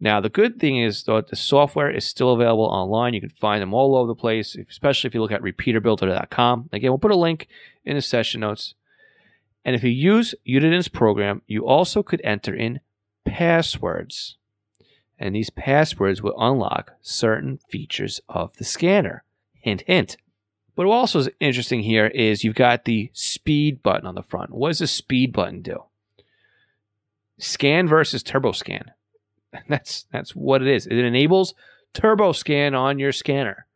Now, 0.00 0.20
the 0.20 0.28
good 0.28 0.60
thing 0.60 0.78
is, 0.78 1.02
though, 1.02 1.20
the 1.20 1.34
software 1.34 1.90
is 1.90 2.04
still 2.04 2.32
available 2.32 2.64
online. 2.64 3.14
You 3.14 3.20
can 3.20 3.30
find 3.30 3.60
them 3.60 3.74
all 3.74 3.96
over 3.96 4.06
the 4.06 4.14
place, 4.14 4.56
especially 4.68 5.08
if 5.08 5.14
you 5.14 5.20
look 5.20 5.32
at 5.32 5.42
repeaterbuilder.com. 5.42 6.68
Again, 6.72 6.90
we'll 6.92 6.98
put 6.98 7.10
a 7.10 7.16
link 7.16 7.48
in 7.84 7.96
the 7.96 8.02
session 8.02 8.42
notes. 8.42 8.74
And 9.64 9.74
if 9.74 9.82
you 9.82 9.90
use 9.90 10.36
Uniden's 10.44 10.88
program, 10.88 11.42
you 11.48 11.66
also 11.66 12.04
could 12.04 12.20
enter 12.22 12.54
in 12.54 12.78
passwords. 13.24 14.37
And 15.18 15.34
these 15.34 15.50
passwords 15.50 16.22
will 16.22 16.38
unlock 16.38 16.92
certain 17.00 17.58
features 17.68 18.20
of 18.28 18.56
the 18.56 18.64
scanner. 18.64 19.24
Hint, 19.54 19.82
hint. 19.86 20.16
But 20.76 20.86
what 20.86 20.94
also 20.94 21.18
is 21.18 21.30
interesting 21.40 21.82
here 21.82 22.06
is 22.06 22.44
you've 22.44 22.54
got 22.54 22.84
the 22.84 23.10
speed 23.12 23.82
button 23.82 24.06
on 24.06 24.14
the 24.14 24.22
front. 24.22 24.52
What 24.52 24.68
does 24.68 24.78
the 24.78 24.86
speed 24.86 25.32
button 25.32 25.60
do? 25.60 25.82
Scan 27.38 27.88
versus 27.88 28.22
turbo 28.22 28.52
scan. 28.52 28.92
That's 29.68 30.04
that's 30.12 30.36
what 30.36 30.60
it 30.60 30.68
is. 30.68 30.86
It 30.86 30.98
enables 30.98 31.54
turbo 31.94 32.32
scan 32.32 32.74
on 32.74 32.98
your 32.98 33.12
scanner. 33.12 33.66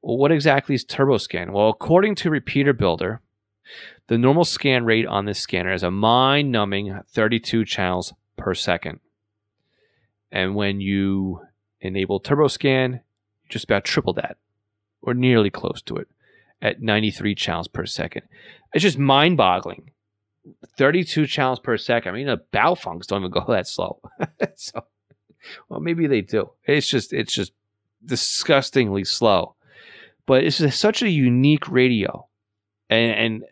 Well, 0.00 0.16
what 0.16 0.32
exactly 0.32 0.74
is 0.74 0.82
turbo 0.82 1.18
scan? 1.18 1.52
Well, 1.52 1.68
according 1.68 2.14
to 2.16 2.30
Repeater 2.30 2.72
Builder, 2.72 3.20
the 4.08 4.18
normal 4.18 4.44
scan 4.44 4.84
rate 4.84 5.06
on 5.06 5.26
this 5.26 5.38
scanner 5.38 5.72
is 5.72 5.82
a 5.82 5.90
mind-numbing 5.90 7.00
32 7.08 7.64
channels 7.64 8.12
per 8.36 8.54
second. 8.54 9.00
And 10.32 10.54
when 10.54 10.80
you 10.80 11.42
enable 11.80 12.18
turbo 12.18 12.48
scan, 12.48 13.00
just 13.48 13.64
about 13.64 13.84
triple 13.84 14.14
that, 14.14 14.38
or 15.02 15.14
nearly 15.14 15.50
close 15.50 15.82
to 15.82 15.96
it, 15.96 16.08
at 16.60 16.80
93 16.80 17.34
channels 17.34 17.68
per 17.68 17.84
second. 17.84 18.22
It's 18.72 18.82
just 18.82 18.98
mind-boggling 18.98 19.90
32 20.78 21.26
channels 21.26 21.60
per 21.60 21.76
second. 21.76 22.14
I 22.14 22.16
mean, 22.16 22.26
the 22.28 22.40
Baofengs 22.52 23.06
don't 23.06 23.22
even 23.22 23.30
go 23.30 23.44
that 23.48 23.68
slow. 23.68 24.00
so, 24.54 24.84
well, 25.68 25.80
maybe 25.80 26.06
they 26.06 26.22
do. 26.22 26.50
It's 26.64 26.88
just, 26.88 27.12
it's 27.12 27.34
just 27.34 27.52
disgustingly 28.04 29.04
slow. 29.04 29.54
But 30.24 30.44
it's 30.44 30.74
such 30.74 31.02
a 31.02 31.10
unique 31.10 31.68
radio, 31.68 32.28
and, 32.88 33.10
and 33.10 33.44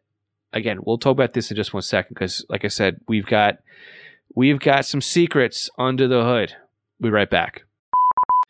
again, 0.53 0.79
we'll 0.83 0.99
talk 0.99 1.13
about 1.13 1.33
this 1.33 1.51
in 1.51 1.57
just 1.57 1.75
one 1.75 1.83
second 1.83 2.15
because, 2.15 2.45
like 2.49 2.65
I 2.65 2.69
said, 2.69 3.01
we've 3.09 3.27
got 3.27 3.59
we've 4.35 4.61
got 4.61 4.87
some 4.87 5.01
secrets 5.01 5.69
under 5.79 6.07
the 6.07 6.23
hood. 6.23 6.55
We'll 7.01 7.11
be 7.11 7.15
right 7.15 7.31
back. 7.31 7.65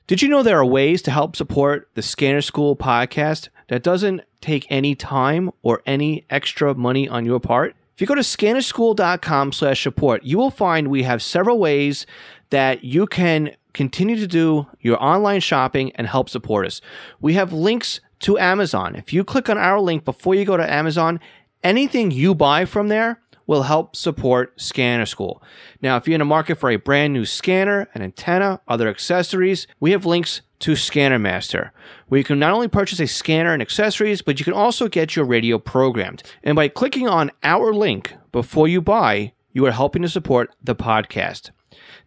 Did 0.06 0.22
you 0.22 0.28
know 0.28 0.42
there 0.42 0.58
are 0.58 0.66
ways 0.66 1.02
to 1.02 1.12
help 1.12 1.36
support 1.36 1.88
the 1.94 2.02
Scanner 2.02 2.42
School 2.42 2.74
podcast 2.74 3.48
that 3.68 3.84
doesn't 3.84 4.22
take 4.40 4.66
any 4.68 4.96
time 4.96 5.52
or 5.62 5.82
any 5.86 6.24
extra 6.28 6.74
money 6.74 7.08
on 7.08 7.24
your 7.24 7.38
part? 7.38 7.76
If 7.94 8.00
you 8.00 8.08
go 8.08 8.16
to 8.16 8.22
scannerschool.com 8.22 9.52
slash 9.52 9.82
support, 9.82 10.24
you 10.24 10.36
will 10.36 10.50
find 10.50 10.88
we 10.88 11.04
have 11.04 11.22
several 11.22 11.60
ways 11.60 12.06
that 12.48 12.82
you 12.82 13.06
can 13.06 13.54
continue 13.72 14.16
to 14.16 14.26
do 14.26 14.66
your 14.80 15.00
online 15.00 15.40
shopping 15.40 15.92
and 15.94 16.08
help 16.08 16.28
support 16.28 16.66
us. 16.66 16.80
We 17.20 17.34
have 17.34 17.52
links 17.52 18.00
to 18.20 18.36
Amazon. 18.36 18.96
If 18.96 19.12
you 19.12 19.22
click 19.22 19.48
on 19.48 19.58
our 19.58 19.80
link 19.80 20.04
before 20.04 20.34
you 20.34 20.44
go 20.44 20.56
to 20.56 20.72
Amazon, 20.72 21.20
anything 21.62 22.10
you 22.10 22.34
buy 22.34 22.64
from 22.64 22.88
there 22.88 23.20
will 23.50 23.64
help 23.64 23.96
support 23.96 24.52
Scanner 24.60 25.06
School. 25.06 25.42
Now, 25.82 25.96
if 25.96 26.06
you're 26.06 26.14
in 26.14 26.20
the 26.20 26.24
market 26.24 26.54
for 26.54 26.70
a 26.70 26.76
brand 26.76 27.12
new 27.12 27.24
scanner, 27.24 27.88
an 27.94 28.00
antenna, 28.00 28.60
other 28.68 28.86
accessories, 28.86 29.66
we 29.80 29.90
have 29.90 30.06
links 30.06 30.42
to 30.60 30.76
Scanner 30.76 31.18
Master, 31.18 31.72
where 32.06 32.18
you 32.18 32.22
can 32.22 32.38
not 32.38 32.52
only 32.52 32.68
purchase 32.68 33.00
a 33.00 33.08
scanner 33.08 33.52
and 33.52 33.60
accessories, 33.60 34.22
but 34.22 34.38
you 34.38 34.44
can 34.44 34.54
also 34.54 34.86
get 34.86 35.16
your 35.16 35.24
radio 35.24 35.58
programmed. 35.58 36.22
And 36.44 36.54
by 36.54 36.68
clicking 36.68 37.08
on 37.08 37.32
our 37.42 37.74
link 37.74 38.14
before 38.30 38.68
you 38.68 38.80
buy, 38.80 39.32
you 39.52 39.66
are 39.66 39.72
helping 39.72 40.02
to 40.02 40.08
support 40.08 40.54
the 40.62 40.76
podcast. 40.76 41.50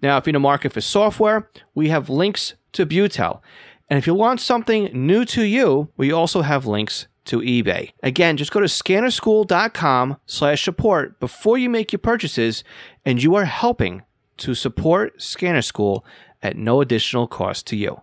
Now, 0.02 0.18
if 0.18 0.26
you're 0.26 0.32
in 0.32 0.36
the 0.36 0.40
market 0.40 0.72
for 0.72 0.80
software, 0.80 1.50
we 1.76 1.90
have 1.90 2.10
links 2.10 2.54
to 2.72 2.86
Butel. 2.86 3.42
And 3.90 4.00
if 4.00 4.08
you 4.08 4.14
want 4.14 4.40
something 4.40 4.86
new 4.94 5.26
to 5.26 5.44
you, 5.44 5.90
we 5.98 6.14
also 6.14 6.42
have 6.42 6.66
links 6.66 7.08
to 7.26 7.40
eBay. 7.40 7.92
Again, 8.02 8.38
just 8.38 8.52
go 8.52 8.60
to 8.60 8.66
scannerschool.com 8.66 10.18
slash 10.26 10.64
support 10.64 11.20
before 11.20 11.58
you 11.58 11.70
make 11.70 11.92
your 11.92 12.00
purchases, 12.00 12.64
and 13.06 13.22
you 13.22 13.36
are 13.36 13.46
helping 13.46 14.04
to 14.38 14.56
support 14.56 15.22
Scanner 15.22 15.62
School 15.62 16.06
at 16.42 16.58
no 16.58 16.82
additional 16.82 17.28
cost 17.28 17.68
to 17.68 17.76
you. 17.76 18.02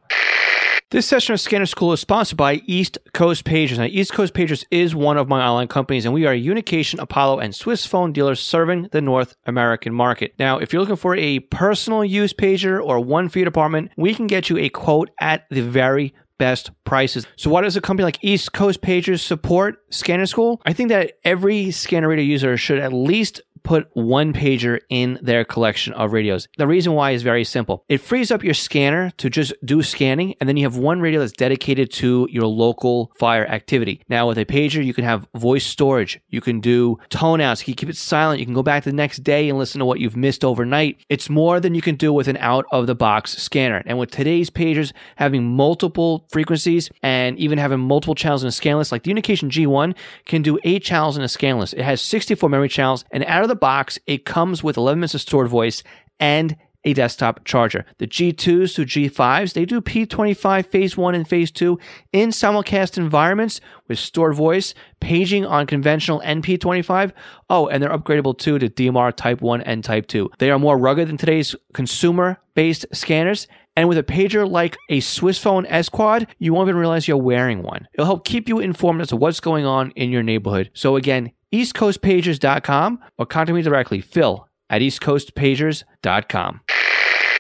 This 0.91 1.07
session 1.07 1.35
of 1.35 1.41
Scanner 1.41 1.67
School 1.67 1.93
is 1.93 2.01
sponsored 2.01 2.37
by 2.37 2.63
East 2.67 2.99
Coast 3.13 3.45
Pagers. 3.45 3.79
Now, 3.79 3.85
East 3.85 4.13
Coast 4.13 4.35
Pagers 4.35 4.65
is 4.73 4.93
one 4.93 5.19
of 5.19 5.29
my 5.29 5.41
online 5.41 5.69
companies, 5.69 6.05
and 6.05 6.13
we 6.13 6.27
are 6.27 6.33
a 6.33 6.37
Unication, 6.37 6.99
Apollo, 6.99 7.39
and 7.39 7.55
Swissphone 7.55 8.13
dealers 8.13 8.41
serving 8.41 8.89
the 8.91 9.01
North 9.01 9.37
American 9.47 9.95
market. 9.95 10.35
Now, 10.41 10.59
if 10.59 10.73
you're 10.73 10.81
looking 10.81 10.97
for 10.97 11.15
a 11.15 11.39
personal 11.39 12.05
use 12.05 12.33
pager 12.33 12.85
or 12.85 12.99
one 12.99 13.29
for 13.29 13.39
your 13.39 13.45
department, 13.45 13.93
we 13.97 14.15
can 14.15 14.27
get 14.27 14.51
you 14.51 14.59
a 14.59 14.69
quote 14.69 15.11
at 15.21 15.47
the 15.49 15.61
very 15.61 16.13
best 16.41 16.71
prices. 16.85 17.27
So 17.37 17.51
why 17.51 17.61
does 17.61 17.77
a 17.77 17.83
company 17.83 18.05
like 18.05 18.19
East 18.23 18.55
Coast 18.55 18.81
Pagers 18.81 19.21
support 19.21 19.85
Scanner 19.91 20.25
School? 20.25 20.63
I 20.65 20.73
think 20.73 20.89
that 20.89 21.19
every 21.23 21.71
scanner 21.71 22.09
radio 22.09 22.25
user 22.25 22.57
should 22.57 22.79
at 22.79 22.95
least 22.95 23.43
put 23.71 23.89
one 23.93 24.33
pager 24.33 24.81
in 24.89 25.17
their 25.23 25.45
collection 25.45 25.93
of 25.93 26.13
radios. 26.13 26.49
The 26.59 26.67
reason 26.67 26.95
why 26.95 27.13
is 27.13 27.23
very 27.23 27.45
simple. 27.45 27.85
It 27.89 27.99
frees 27.99 28.33
up 28.33 28.43
your 28.43 28.53
scanner 28.53 29.13
to 29.19 29.31
just 29.31 29.53
do 29.65 29.81
scanning, 29.81 30.35
and 30.41 30.49
then 30.49 30.57
you 30.57 30.65
have 30.65 30.77
one 30.77 31.01
radio 31.01 31.21
that's 31.21 31.31
dedicated 31.31 31.93
to 31.93 32.27
your 32.33 32.47
local 32.47 33.13
fire 33.17 33.47
activity. 33.47 34.03
Now, 34.09 34.27
with 34.27 34.39
a 34.39 34.45
pager, 34.45 34.85
you 34.85 34.93
can 34.93 35.05
have 35.05 35.29
voice 35.37 35.65
storage, 35.65 36.19
you 36.31 36.41
can 36.41 36.59
do 36.59 36.99
tone 37.11 37.41
outs, 37.41 37.61
you 37.61 37.67
can 37.67 37.79
keep 37.79 37.89
it 37.91 37.97
silent, 37.97 38.41
you 38.41 38.45
can 38.45 38.57
go 38.57 38.65
back 38.65 38.83
the 38.83 38.93
next 38.93 39.19
day 39.19 39.49
and 39.49 39.57
listen 39.57 39.79
to 39.79 39.85
what 39.85 40.01
you've 40.01 40.17
missed 40.17 40.45
overnight. 40.45 41.05
It's 41.09 41.31
more 41.31 41.61
than 41.61 41.77
you 41.77 41.81
can 41.81 41.95
do 41.95 42.13
with 42.13 42.27
an 42.27 42.39
out 42.39 42.67
of 42.73 42.89
the 42.89 42.97
box 42.97 43.39
scanner. 43.39 43.85
And 43.87 44.01
with 44.01 44.11
today's 44.11 44.51
pagers 44.51 44.93
having 45.15 45.45
multiple 45.45 46.27
frequencies 46.33 46.91
and 47.05 47.39
even 47.39 47.57
having 47.57 47.79
multiple 47.79 48.17
channels 48.17 48.43
in 48.43 48.49
a 48.49 48.53
scan 48.53 48.79
list, 48.79 48.91
like 48.91 49.05
the 49.05 49.13
Unication 49.13 49.49
G1 49.49 49.95
can 50.25 50.43
do 50.43 50.59
eight 50.65 50.83
channels 50.83 51.17
in 51.17 51.23
a 51.23 51.29
scan 51.29 51.61
list. 51.61 51.75
It 51.75 51.85
has 51.85 52.03
64 52.03 52.49
memory 52.49 52.69
channels, 52.69 53.05
and 53.13 53.25
out 53.27 53.45
of 53.45 53.49
the 53.49 53.60
box, 53.61 53.99
it 54.07 54.25
comes 54.25 54.63
with 54.63 54.77
11 54.77 55.01
minutes 55.01 55.15
of 55.15 55.21
stored 55.21 55.49
voice 55.49 55.83
and 56.19 56.57
a 56.85 56.95
desktop 56.95 57.45
charger. 57.45 57.85
The 57.99 58.07
G2s 58.07 58.75
to 58.75 58.83
G5s, 58.87 59.53
they 59.53 59.65
do 59.65 59.81
P25 59.81 60.67
phase 60.67 60.97
1 60.97 61.15
and 61.15 61.29
phase 61.29 61.51
2 61.51 61.79
in 62.13 62.31
simulcast 62.31 62.97
environments 62.97 63.61
with 63.89 63.99
stored 63.99 64.35
voice, 64.35 64.75
paging 65.01 65.45
on 65.45 65.67
conventional 65.67 66.23
NP25. 66.23 67.13
Oh, 67.51 67.69
and 67.69 67.83
they're 67.83 67.91
upgradable 67.91 68.37
too 68.37 68.59
to 68.59 68.69
DMR 68.69 69.15
Type 69.15 69.43
1 69.43 69.61
and 69.63 69.85
Type 69.85 70.07
2. 70.07 70.31
They 70.39 70.51
are 70.51 70.59
more 70.59 70.79
rugged 70.79 71.09
than 71.09 71.17
today's 71.17 71.55
consumer 71.75 72.39
based 72.55 72.87
scanners. 72.93 73.47
And 73.77 73.89
with 73.89 73.99
a 73.99 74.03
pager 74.03 74.51
like 74.51 74.77
a 74.89 74.99
Swissphone 74.99 75.65
S 75.69 75.89
Quad, 75.89 76.27
you 76.39 76.53
won't 76.53 76.69
even 76.69 76.81
realize 76.81 77.07
you're 77.07 77.17
wearing 77.17 77.63
one. 77.63 77.87
It'll 77.95 78.07
help 78.07 78.25
keep 78.25 78.49
you 78.49 78.59
informed 78.59 79.01
as 79.01 79.09
to 79.09 79.17
what's 79.17 79.41
going 79.41 79.65
on 79.65 79.93
in 79.93 80.11
your 80.11 80.23
neighborhood. 80.23 80.71
So 80.75 80.97
again, 80.97 81.33
eastcoastpagers.com 81.53 83.01
or 83.19 83.27
contact 83.27 83.55
me 83.55 83.63
directly, 83.63 84.01
phil 84.01 84.49
at 84.69 84.83
eastcoastpagers.com. 84.83 86.61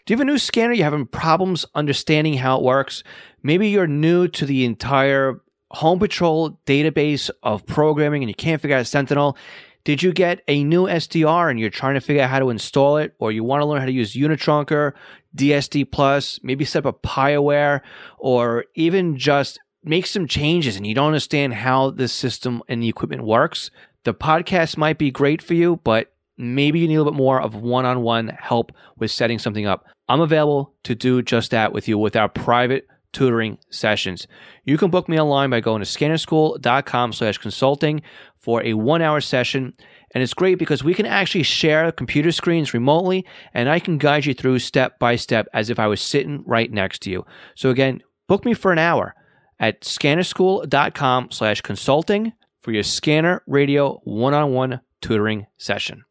Do 0.06 0.14
you 0.14 0.16
have 0.16 0.20
a 0.20 0.24
new 0.24 0.38
scanner? 0.38 0.72
You're 0.72 0.84
having 0.84 1.06
problems 1.06 1.66
understanding 1.74 2.34
how 2.34 2.58
it 2.58 2.64
works? 2.64 3.04
Maybe 3.42 3.68
you're 3.68 3.86
new 3.86 4.28
to 4.28 4.46
the 4.46 4.64
entire 4.64 5.40
Home 5.72 5.98
Patrol 6.00 6.58
database 6.66 7.30
of 7.42 7.64
programming 7.66 8.22
and 8.22 8.28
you 8.28 8.34
can't 8.34 8.60
figure 8.60 8.76
out 8.76 8.86
Sentinel. 8.86 9.36
Did 9.84 10.02
you 10.02 10.12
get 10.12 10.42
a 10.48 10.64
new 10.64 10.84
SDR 10.84 11.50
and 11.50 11.58
you're 11.58 11.70
trying 11.70 11.94
to 11.94 12.00
figure 12.00 12.22
out 12.22 12.30
how 12.30 12.38
to 12.38 12.50
install 12.50 12.98
it, 12.98 13.14
or 13.18 13.32
you 13.32 13.44
want 13.44 13.62
to 13.62 13.66
learn 13.66 13.80
how 13.80 13.86
to 13.86 13.92
use 13.92 14.14
Unitrunker, 14.14 14.92
DSD 15.36 15.90
Plus, 15.90 16.40
maybe 16.42 16.64
set 16.64 16.84
up 16.84 16.94
a 16.94 17.06
PiAware, 17.06 17.80
or 18.18 18.64
even 18.74 19.16
just 19.16 19.58
make 19.82 20.06
some 20.06 20.26
changes 20.26 20.76
and 20.76 20.86
you 20.86 20.94
don't 20.94 21.06
understand 21.06 21.54
how 21.54 21.90
the 21.90 22.08
system 22.08 22.62
and 22.68 22.82
the 22.82 22.88
equipment 22.88 23.24
works? 23.24 23.70
The 24.04 24.14
podcast 24.14 24.76
might 24.76 24.98
be 24.98 25.10
great 25.10 25.42
for 25.42 25.54
you, 25.54 25.80
but 25.84 26.12
maybe 26.36 26.80
you 26.80 26.88
need 26.88 26.96
a 26.96 26.98
little 26.98 27.12
bit 27.12 27.18
more 27.18 27.40
of 27.40 27.54
one 27.54 27.84
on 27.84 28.02
one 28.02 28.28
help 28.28 28.72
with 28.98 29.10
setting 29.10 29.38
something 29.38 29.66
up. 29.66 29.86
I'm 30.08 30.20
available 30.20 30.74
to 30.84 30.94
do 30.94 31.22
just 31.22 31.50
that 31.50 31.72
with 31.72 31.86
you 31.86 31.98
with 31.98 32.16
our 32.16 32.28
private 32.28 32.88
tutoring 33.12 33.58
sessions. 33.70 34.26
You 34.64 34.78
can 34.78 34.90
book 34.90 35.08
me 35.08 35.18
online 35.20 35.50
by 35.50 35.60
going 35.60 35.82
to 35.82 35.86
scannerschool.com 35.86 37.12
slash 37.12 37.38
consulting 37.38 38.02
for 38.38 38.62
a 38.64 38.74
one 38.74 39.02
hour 39.02 39.20
session. 39.20 39.74
And 40.14 40.22
it's 40.22 40.34
great 40.34 40.58
because 40.58 40.82
we 40.82 40.94
can 40.94 41.06
actually 41.06 41.44
share 41.44 41.92
computer 41.92 42.32
screens 42.32 42.74
remotely 42.74 43.24
and 43.54 43.68
I 43.68 43.78
can 43.78 43.98
guide 43.98 44.26
you 44.26 44.34
through 44.34 44.58
step 44.58 44.98
by 44.98 45.16
step 45.16 45.46
as 45.52 45.70
if 45.70 45.78
I 45.78 45.86
was 45.86 46.00
sitting 46.00 46.42
right 46.46 46.70
next 46.70 47.02
to 47.02 47.10
you. 47.10 47.24
So 47.54 47.70
again, 47.70 48.02
book 48.26 48.44
me 48.44 48.54
for 48.54 48.72
an 48.72 48.78
hour 48.78 49.14
at 49.60 49.82
scannerschool.com 49.82 51.30
slash 51.30 51.60
consulting 51.60 52.32
for 52.60 52.72
your 52.72 52.82
scanner 52.82 53.42
radio 53.46 54.00
one-on-one 54.04 54.80
tutoring 55.00 55.46
session. 55.58 56.04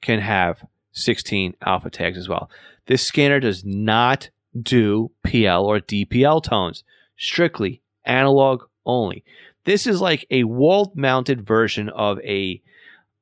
can 0.00 0.20
have 0.20 0.64
16 0.92 1.54
alpha 1.64 1.90
tags 1.90 2.18
as 2.18 2.28
well. 2.28 2.50
This 2.86 3.02
scanner 3.02 3.40
does 3.40 3.64
not 3.64 4.30
do 4.60 5.10
PL 5.22 5.64
or 5.64 5.80
DPL 5.80 6.42
tones, 6.42 6.84
strictly 7.16 7.82
analog 8.04 8.62
only. 8.86 9.24
This 9.64 9.86
is 9.86 10.00
like 10.00 10.26
a 10.30 10.44
wall 10.44 10.92
mounted 10.94 11.46
version 11.46 11.88
of 11.88 12.20
a 12.20 12.60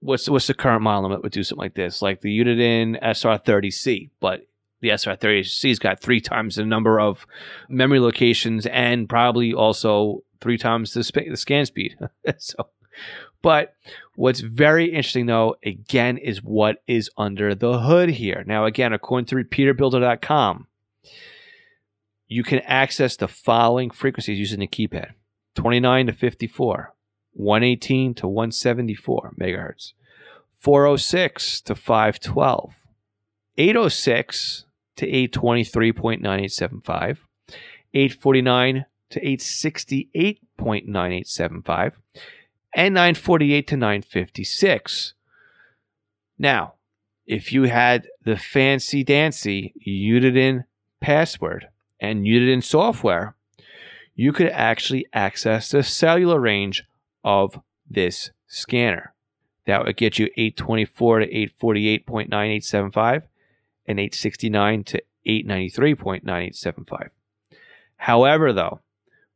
what's 0.01 0.29
what's 0.29 0.49
the 0.49 0.55
current 0.55 0.83
model 0.83 1.11
that 1.11 1.23
would 1.23 1.33
do 1.33 1.45
something 1.45 1.63
like 1.63 1.75
this, 1.75 2.03
like 2.03 2.21
the 2.21 2.39
Uniden 2.39 3.01
SR30C, 3.03 4.11
but 4.21 4.47
the 4.83 4.89
SR30C's 4.89 5.79
got 5.79 6.01
three 6.01 6.21
times 6.21 6.57
the 6.57 6.67
number 6.67 7.01
of 7.01 7.25
memory 7.69 8.01
locations 8.01 8.67
and 8.67 9.09
probably 9.09 9.55
also 9.55 10.23
three 10.41 10.59
times 10.59 10.93
the, 10.93 11.05
sp- 11.07 11.31
the 11.31 11.37
scan 11.37 11.65
speed. 11.65 11.97
so, 12.39 12.69
but 13.43 13.75
what's 14.17 14.41
very 14.41 14.87
interesting 14.87 15.27
though, 15.27 15.57
again, 15.65 16.19
is 16.19 16.43
what 16.43 16.83
is 16.89 17.11
under 17.17 17.55
the 17.55 17.81
hood 17.81 18.11
here. 18.11 18.43
Now, 18.47 18.67
again, 18.67 18.93
according 18.93 19.27
to 19.27 19.37
repeaterbuilder.com, 19.37 20.67
you 22.27 22.43
can 22.43 22.59
access 22.61 23.17
the 23.17 23.29
following 23.29 23.91
frequencies 23.91 24.39
using 24.39 24.61
the 24.61 24.67
keypad 24.67 25.12
29 25.55 26.07
to 26.09 26.12
54, 26.12 26.95
118 27.35 28.15
to 28.15 28.27
174 28.27 29.35
megahertz, 29.41 29.93
406 30.59 31.61
to 31.61 31.75
512, 31.77 32.75
806 33.59 34.65
to 34.97 35.07
823.9875, 35.07 37.19
849 37.95 38.87
to 39.11 39.21
868.9875, 39.21 41.93
and 42.75 42.95
948 42.95 43.69
to 43.69 43.77
956. 43.77 45.13
Now, 46.39 46.73
if 47.27 47.53
you 47.53 47.65
had 47.65 48.09
the 48.25 48.37
fancy 48.37 49.05
dancy 49.05 49.75
Uniden 49.87 50.65
password 51.01 51.69
and 52.01 52.25
Uniden 52.25 52.65
software, 52.65 53.35
you 54.14 54.33
could 54.33 54.49
actually 54.49 55.05
access 55.12 55.71
the 55.71 55.83
cellular 55.83 56.40
range 56.40 56.85
of 57.25 57.61
this 57.88 58.31
scanner. 58.47 59.14
That 59.66 59.85
would 59.85 59.97
get 59.97 60.19
you 60.19 60.27
824 60.37 61.21
to 61.21 61.49
848.9875 61.62 63.23
and 63.87 63.99
869 63.99 64.85
to 64.85 65.03
893.9875. 65.27 67.09
However, 67.97 68.53
though, 68.53 68.81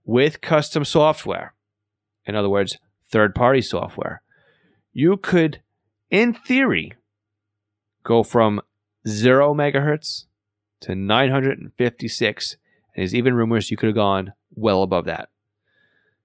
with 0.05 0.41
custom 0.41 0.85
software, 0.85 1.55
in 2.25 2.35
other 2.35 2.49
words, 2.49 2.79
third 3.11 3.35
party 3.35 3.61
software, 3.61 4.23
you 4.93 5.17
could, 5.17 5.61
in 6.11 6.33
theory, 6.33 6.95
go 8.03 8.23
from 8.23 8.61
0 9.07 9.55
megahertz 9.55 10.25
to 10.81 10.95
956. 10.95 12.53
And 12.53 13.03
there's 13.03 13.15
even 13.15 13.35
rumors 13.35 13.71
you 13.71 13.77
could 13.77 13.89
have 13.89 13.95
gone 13.95 14.33
well 14.55 14.83
above 14.83 15.05
that. 15.05 15.29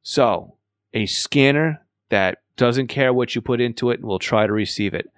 So, 0.02 0.56
a 0.94 1.06
scanner 1.06 1.86
that 2.10 2.40
doesn't 2.58 2.88
care 2.88 3.14
what 3.14 3.36
you 3.36 3.42
put 3.42 3.62
into 3.62 3.92
it 3.92 4.00
and 4.00 4.06
will 4.06 4.20
try 4.20 4.48
to 4.48 4.54
receive 4.54 4.94
it. 4.94 5.10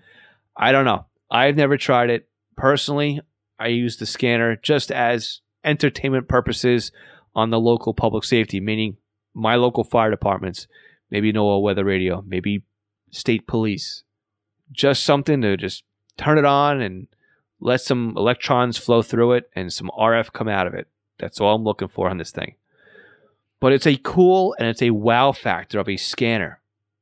I 0.56 0.72
don't 0.72 0.86
know. 0.86 1.06
I've 1.32 1.56
never 1.56 1.78
tried 1.78 2.10
it. 2.10 2.28
Personally, 2.64 3.20
I 3.60 3.68
use 3.68 3.98
the 3.98 4.06
scanner 4.06 4.56
just 4.56 4.90
as 4.90 5.42
entertainment 5.66 6.30
purposes 6.30 6.94
on 7.36 7.50
the 7.50 7.60
local 7.60 7.94
public 7.94 8.24
safety, 8.24 8.62
meaning 8.62 8.96
my 9.34 9.56
local 9.56 9.84
fire 9.84 10.10
departments, 10.10 10.68
maybe 11.12 11.34
NOAA 11.34 11.62
weather 11.62 11.84
radio, 11.84 12.24
maybe 12.26 12.64
state 13.12 13.48
police. 13.48 14.04
Just 14.72 15.04
something 15.04 15.42
to 15.42 15.58
just 15.58 15.84
turn 16.16 16.38
it 16.38 16.46
on 16.46 16.80
and 16.80 17.08
let 17.60 17.82
some 17.82 18.14
electrons 18.16 18.78
flow 18.78 19.02
through 19.02 19.34
it 19.34 19.50
and 19.54 19.74
some 19.74 19.92
RF 20.00 20.32
come 20.32 20.48
out 20.48 20.66
of 20.66 20.74
it. 20.74 20.88
That's 21.20 21.42
all 21.42 21.56
I'm 21.56 21.66
looking 21.66 21.90
for 21.90 22.10
on 22.10 22.18
this 22.18 22.32
thing. 22.32 22.56
But 23.60 23.74
it's 23.74 23.88
a 23.88 23.98
cool 23.98 24.56
and 24.58 24.70
it's 24.70 24.82
a 24.82 24.92
wow 24.92 25.34
factor 25.34 25.82
of 25.82 25.90
a 25.90 25.98
scanner. 25.98 26.62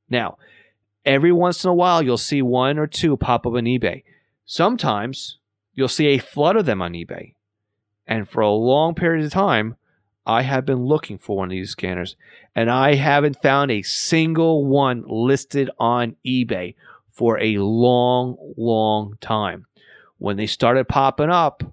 Now, 0.10 0.40
every 1.06 1.32
once 1.32 1.64
in 1.64 1.70
a 1.70 1.76
while, 1.76 2.02
you'll 2.02 2.18
see 2.18 2.42
one 2.42 2.80
or 2.80 2.88
two 2.88 3.16
pop 3.16 3.46
up 3.46 3.54
on 3.54 3.66
eBay. 3.66 4.02
Sometimes 4.44 5.38
you'll 5.74 5.88
see 5.88 6.08
a 6.08 6.18
flood 6.18 6.56
of 6.56 6.66
them 6.66 6.82
on 6.82 6.94
eBay. 6.94 7.34
And 8.08 8.30
for 8.30 8.42
a 8.42 8.50
long 8.50 8.96
period 8.96 9.26
of 9.26 9.32
time, 9.32 9.76
I 10.26 10.44
have 10.44 10.66
been 10.66 10.86
looking 10.86 11.18
for 11.18 11.38
one 11.38 11.48
of 11.48 11.52
these 11.52 11.72
scanners, 11.72 12.16
and 12.56 12.70
I 12.70 12.96
haven't 12.96 13.42
found 13.42 13.72
a 13.72 13.82
single 13.82 14.66
one 14.66 15.04
listed 15.08 15.70
on 15.80 16.16
eBay 16.26 16.76
for 17.12 17.40
a 17.40 17.58
long, 17.58 18.38
long 18.58 19.18
time. 19.20 19.66
When 20.18 20.38
they 20.38 20.46
started 20.46 20.88
popping 20.88 21.30
up, 21.30 21.64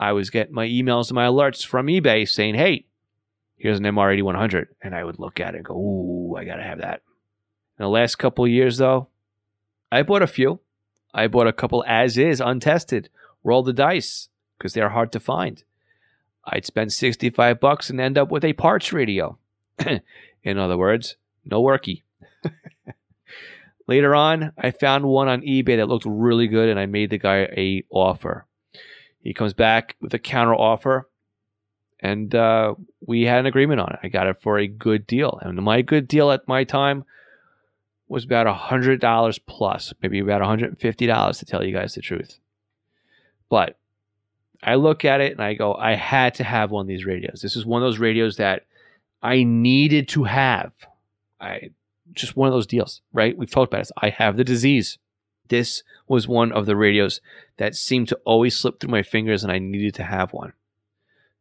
I 0.00 0.12
was 0.12 0.30
getting 0.30 0.54
my 0.54 0.66
emails 0.66 1.08
and 1.08 1.14
my 1.14 1.26
alerts 1.26 1.64
from 1.64 1.86
eBay 1.86 2.28
saying, 2.28 2.54
hey, 2.54 2.86
here's 3.56 3.78
an 3.78 3.84
MR8100. 3.84 4.66
And 4.82 4.94
I 4.94 5.04
would 5.04 5.18
look 5.18 5.40
at 5.40 5.54
it 5.54 5.58
and 5.58 5.64
go, 5.66 5.74
ooh, 5.74 6.36
I 6.36 6.44
got 6.44 6.56
to 6.56 6.62
have 6.62 6.78
that. 6.80 7.02
In 7.78 7.84
the 7.84 7.88
last 7.88 8.16
couple 8.16 8.46
years, 8.48 8.78
though, 8.78 9.08
I 9.92 10.02
bought 10.02 10.22
a 10.22 10.26
few. 10.26 10.60
I 11.12 11.28
bought 11.28 11.46
a 11.46 11.52
couple 11.52 11.84
as 11.86 12.18
is, 12.18 12.40
untested 12.40 13.08
roll 13.44 13.62
the 13.62 13.72
dice 13.72 14.28
because 14.58 14.72
they're 14.72 14.88
hard 14.88 15.12
to 15.12 15.20
find. 15.20 15.62
I'd 16.46 16.66
spend 16.66 16.92
65 16.92 17.60
bucks 17.60 17.90
and 17.90 18.00
end 18.00 18.18
up 18.18 18.30
with 18.30 18.44
a 18.44 18.52
parts 18.54 18.92
radio. 18.92 19.38
In 20.42 20.58
other 20.58 20.76
words, 20.76 21.16
no 21.44 21.62
worky. 21.62 22.02
Later 23.86 24.14
on, 24.14 24.52
I 24.58 24.70
found 24.70 25.04
one 25.04 25.28
on 25.28 25.42
eBay 25.42 25.76
that 25.76 25.88
looked 25.88 26.06
really 26.06 26.48
good 26.48 26.68
and 26.68 26.80
I 26.80 26.86
made 26.86 27.10
the 27.10 27.18
guy 27.18 27.40
a 27.56 27.84
offer. 27.90 28.46
He 29.20 29.34
comes 29.34 29.54
back 29.54 29.96
with 30.00 30.12
a 30.14 30.18
counter 30.18 30.54
offer 30.54 31.08
and 32.00 32.34
uh, 32.34 32.74
we 33.06 33.22
had 33.22 33.40
an 33.40 33.46
agreement 33.46 33.80
on 33.80 33.92
it. 33.94 34.00
I 34.02 34.08
got 34.08 34.26
it 34.26 34.40
for 34.40 34.58
a 34.58 34.66
good 34.66 35.06
deal. 35.06 35.38
And 35.42 35.60
my 35.62 35.82
good 35.82 36.08
deal 36.08 36.30
at 36.30 36.46
my 36.46 36.64
time 36.64 37.04
was 38.08 38.24
about 38.24 38.46
$100 38.46 39.40
plus, 39.46 39.94
maybe 40.02 40.18
about 40.18 40.42
$150 40.42 41.38
to 41.38 41.44
tell 41.46 41.64
you 41.64 41.72
guys 41.72 41.94
the 41.94 42.02
truth. 42.02 42.38
But 43.48 43.76
I 44.62 44.76
look 44.76 45.04
at 45.04 45.20
it 45.20 45.32
and 45.32 45.42
I 45.42 45.54
go, 45.54 45.74
I 45.74 45.94
had 45.94 46.34
to 46.36 46.44
have 46.44 46.70
one 46.70 46.82
of 46.82 46.88
these 46.88 47.04
radios. 47.04 47.40
This 47.42 47.56
is 47.56 47.66
one 47.66 47.82
of 47.82 47.86
those 47.86 47.98
radios 47.98 48.36
that 48.36 48.64
I 49.22 49.42
needed 49.42 50.08
to 50.08 50.24
have. 50.24 50.72
I 51.40 51.70
just 52.12 52.36
one 52.36 52.48
of 52.48 52.54
those 52.54 52.66
deals, 52.66 53.00
right? 53.12 53.36
We've 53.36 53.50
talked 53.50 53.72
about 53.72 53.80
this. 53.80 53.92
I 54.00 54.10
have 54.10 54.36
the 54.36 54.44
disease. 54.44 54.98
This 55.48 55.82
was 56.08 56.26
one 56.26 56.52
of 56.52 56.66
the 56.66 56.76
radios 56.76 57.20
that 57.58 57.74
seemed 57.74 58.08
to 58.08 58.18
always 58.24 58.56
slip 58.56 58.80
through 58.80 58.90
my 58.90 59.02
fingers 59.02 59.42
and 59.42 59.52
I 59.52 59.58
needed 59.58 59.94
to 59.96 60.04
have 60.04 60.32
one. 60.32 60.52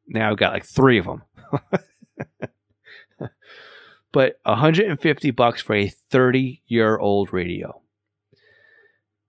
Now 0.07 0.29
I've 0.29 0.37
got 0.37 0.53
like 0.53 0.65
three 0.65 0.99
of 0.99 1.05
them. 1.05 1.23
but 4.11 4.39
150 4.43 5.31
bucks 5.31 5.61
for 5.61 5.75
a 5.75 5.87
30 6.09 6.61
year 6.67 6.97
old 6.97 7.31
radio. 7.31 7.81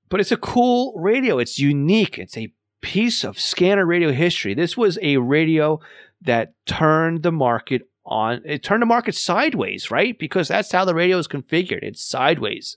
But 0.08 0.20
it's 0.20 0.32
a 0.32 0.36
cool 0.36 0.94
radio. 0.96 1.38
It's 1.38 1.58
unique. 1.58 2.18
It's 2.18 2.36
a 2.36 2.52
piece 2.84 3.24
of 3.24 3.40
scanner 3.40 3.86
radio 3.86 4.12
history. 4.12 4.52
This 4.52 4.76
was 4.76 4.98
a 5.00 5.16
radio 5.16 5.80
that 6.20 6.52
turned 6.66 7.22
the 7.22 7.32
market 7.32 7.88
on, 8.04 8.42
it 8.44 8.62
turned 8.62 8.82
the 8.82 8.86
market 8.86 9.14
sideways, 9.14 9.90
right? 9.90 10.18
Because 10.18 10.48
that's 10.48 10.70
how 10.70 10.84
the 10.84 10.94
radio 10.94 11.16
is 11.16 11.26
configured. 11.26 11.82
It's 11.82 12.04
sideways. 12.04 12.76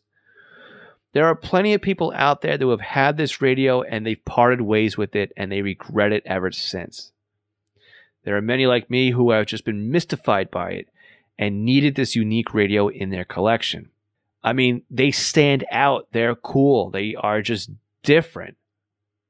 There 1.12 1.26
are 1.26 1.36
plenty 1.36 1.74
of 1.74 1.82
people 1.82 2.13
out 2.15 2.41
there 2.41 2.58
who 2.58 2.70
have 2.70 2.80
had 2.80 3.17
this 3.17 3.41
radio 3.41 3.82
and 3.82 4.06
they've 4.06 4.24
parted 4.24 4.62
ways 4.62 4.98
with 4.98 5.13
it 5.13 5.34
and 5.36 5.52
they 5.52 5.62
regret 5.62 6.13
it 6.13 6.24
ever 6.26 6.54
since. 6.54 7.12
There 8.24 8.38
are 8.38 8.41
many 8.41 8.65
like 8.65 8.89
me 8.89 9.12
who 9.12 9.32
have 9.32 9.46
just 9.46 9.65
been 9.65 9.91
mystified 9.91 10.50
by 10.50 10.72
it 10.72 10.88
and 11.38 11.65
needed 11.65 11.96
this 11.96 12.15
unique 12.15 12.54
radio 12.54 12.88
in 12.88 13.10
their 13.10 13.26
collection. 13.26 13.89
I 14.41 14.54
mean, 14.54 14.84
they 14.89 15.12
stand 15.12 15.65
out. 15.70 16.08
They're 16.13 16.36
cool. 16.36 16.91
They 16.91 17.15
are 17.15 17.41
just 17.41 17.72
different. 18.04 18.56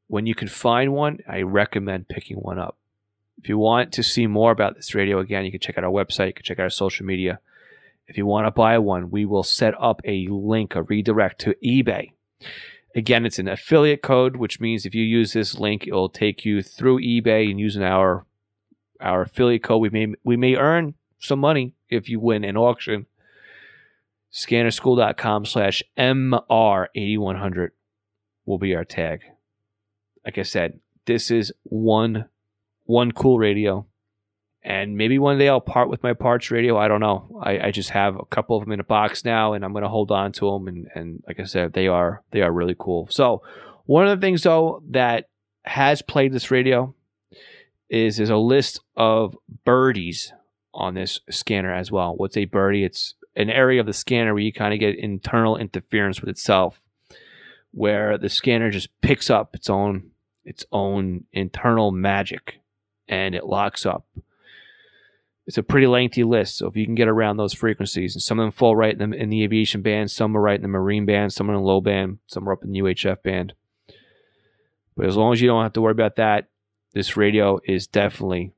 When 0.07 0.25
you 0.25 0.35
can 0.35 0.47
find 0.47 0.93
one, 0.93 1.19
I 1.27 1.41
recommend 1.41 2.07
picking 2.07 2.37
one 2.37 2.59
up. 2.59 2.77
If 3.37 3.49
you 3.49 3.57
want 3.57 3.91
to 3.93 4.03
see 4.03 4.25
more 4.25 4.51
about 4.51 4.75
this 4.75 4.95
radio, 4.95 5.19
again, 5.19 5.45
you 5.45 5.51
can 5.51 5.59
check 5.59 5.77
out 5.77 5.83
our 5.83 5.91
website, 5.91 6.27
you 6.27 6.33
can 6.33 6.43
check 6.43 6.59
out 6.59 6.63
our 6.63 6.69
social 6.69 7.05
media. 7.05 7.39
If 8.07 8.17
you 8.17 8.25
want 8.25 8.47
to 8.47 8.51
buy 8.51 8.77
one, 8.79 9.11
we 9.11 9.25
will 9.25 9.43
set 9.43 9.73
up 9.79 10.01
a 10.05 10.27
link, 10.29 10.75
a 10.75 10.83
redirect 10.83 11.41
to 11.41 11.55
eBay. 11.63 12.11
Again, 12.95 13.25
it's 13.25 13.37
an 13.37 13.49
affiliate 13.49 14.01
code, 14.01 14.37
which 14.37 14.59
means 14.59 14.85
if 14.85 14.95
you 14.95 15.03
use 15.03 15.33
this 15.33 15.59
link, 15.59 15.85
it 15.85 15.93
will 15.93 16.09
take 16.09 16.45
you 16.45 16.63
through 16.63 17.01
eBay 17.01 17.51
and 17.51 17.59
using 17.59 17.83
our 17.83 18.25
our 18.99 19.23
affiliate 19.23 19.63
code, 19.63 19.81
we 19.81 19.89
may 19.89 20.13
we 20.23 20.37
may 20.37 20.55
earn 20.55 20.95
some 21.19 21.39
money 21.39 21.73
if 21.89 22.09
you 22.09 22.19
win 22.19 22.43
an 22.43 22.57
auction. 22.57 23.05
Scannerschool.com 24.31 25.45
slash 25.45 25.83
MR8100 25.97 27.69
will 28.45 28.57
be 28.57 28.75
our 28.75 28.85
tag. 28.85 29.21
Like 30.27 30.37
I 30.37 30.43
said, 30.43 30.79
this 31.05 31.31
is 31.31 31.51
one 31.63 32.25
one 32.85 33.11
cool 33.11 33.39
radio 33.39 33.87
and 34.67 34.97
maybe 34.97 35.17
one 35.17 35.37
day 35.37 35.47
I'll 35.47 35.61
part 35.61 35.89
with 35.89 36.03
my 36.03 36.11
parts 36.11 36.51
radio. 36.51 36.77
I 36.77 36.89
don't 36.89 36.99
know. 36.99 37.39
I, 37.41 37.67
I 37.67 37.71
just 37.71 37.91
have 37.91 38.17
a 38.19 38.25
couple 38.25 38.57
of 38.57 38.65
them 38.65 38.73
in 38.73 38.81
a 38.81 38.83
box 38.83 39.23
now, 39.23 39.53
and 39.53 39.63
I'm 39.63 39.71
going 39.71 39.83
to 39.83 39.89
hold 39.89 40.11
on 40.11 40.33
to 40.33 40.51
them. 40.51 40.67
And, 40.67 40.87
and 40.93 41.23
like 41.25 41.39
I 41.39 41.45
said, 41.45 41.71
they 41.71 41.87
are 41.87 42.21
they 42.31 42.41
are 42.41 42.51
really 42.51 42.75
cool. 42.77 43.07
So 43.09 43.43
one 43.85 44.05
of 44.05 44.19
the 44.19 44.25
things 44.25 44.43
though 44.43 44.83
that 44.89 45.29
has 45.63 46.01
played 46.01 46.33
this 46.33 46.51
radio 46.51 46.93
is 47.89 48.17
there's 48.17 48.29
a 48.29 48.35
list 48.35 48.81
of 48.97 49.37
birdies 49.63 50.33
on 50.73 50.95
this 50.95 51.21
scanner 51.29 51.73
as 51.73 51.89
well. 51.89 52.17
What's 52.17 52.35
a 52.35 52.43
birdie? 52.43 52.83
It's 52.83 53.13
an 53.37 53.49
area 53.49 53.79
of 53.79 53.85
the 53.85 53.93
scanner 53.93 54.33
where 54.33 54.43
you 54.43 54.51
kind 54.51 54.73
of 54.73 54.81
get 54.81 54.99
internal 54.99 55.55
interference 55.55 56.19
with 56.19 56.29
itself, 56.29 56.81
where 57.71 58.17
the 58.17 58.27
scanner 58.27 58.69
just 58.69 58.89
picks 58.99 59.29
up 59.29 59.55
its 59.55 59.69
own 59.69 60.11
its 60.47 60.65
own 60.71 61.25
internal 61.33 61.91
magic 61.91 62.59
and 63.07 63.35
it 63.35 63.45
locks 63.45 63.85
up 63.85 64.05
it's 65.47 65.57
a 65.57 65.63
pretty 65.63 65.87
lengthy 65.87 66.25
list. 66.25 66.57
So 66.57 66.67
if 66.67 66.75
you 66.75 66.85
can 66.85 66.93
get 66.93 67.07
around 67.07 67.37
those 67.37 67.53
frequencies, 67.53 68.13
and 68.13 68.21
some 68.21 68.37
of 68.37 68.43
them 68.43 68.51
fall 68.51 68.75
right 68.75 68.99
in 68.99 69.11
the, 69.11 69.17
in 69.17 69.29
the 69.29 69.43
aviation 69.43 69.81
band, 69.81 70.11
some 70.11 70.35
are 70.35 70.41
right 70.41 70.57
in 70.57 70.61
the 70.61 70.67
marine 70.67 71.05
band, 71.05 71.31
some 71.31 71.49
are 71.49 71.53
in 71.53 71.61
the 71.61 71.65
low 71.65 71.79
band, 71.79 72.19
some 72.27 72.47
are 72.47 72.51
up 72.51 72.63
in 72.63 72.71
the 72.71 72.79
UHF 72.79 73.23
band. 73.23 73.53
But 74.97 75.05
as 75.05 75.15
long 75.15 75.31
as 75.31 75.41
you 75.41 75.47
don't 75.47 75.63
have 75.63 75.73
to 75.73 75.81
worry 75.81 75.93
about 75.93 76.17
that, 76.17 76.49
this 76.93 77.15
radio 77.15 77.59
is 77.63 77.87
definitely, 77.87 78.51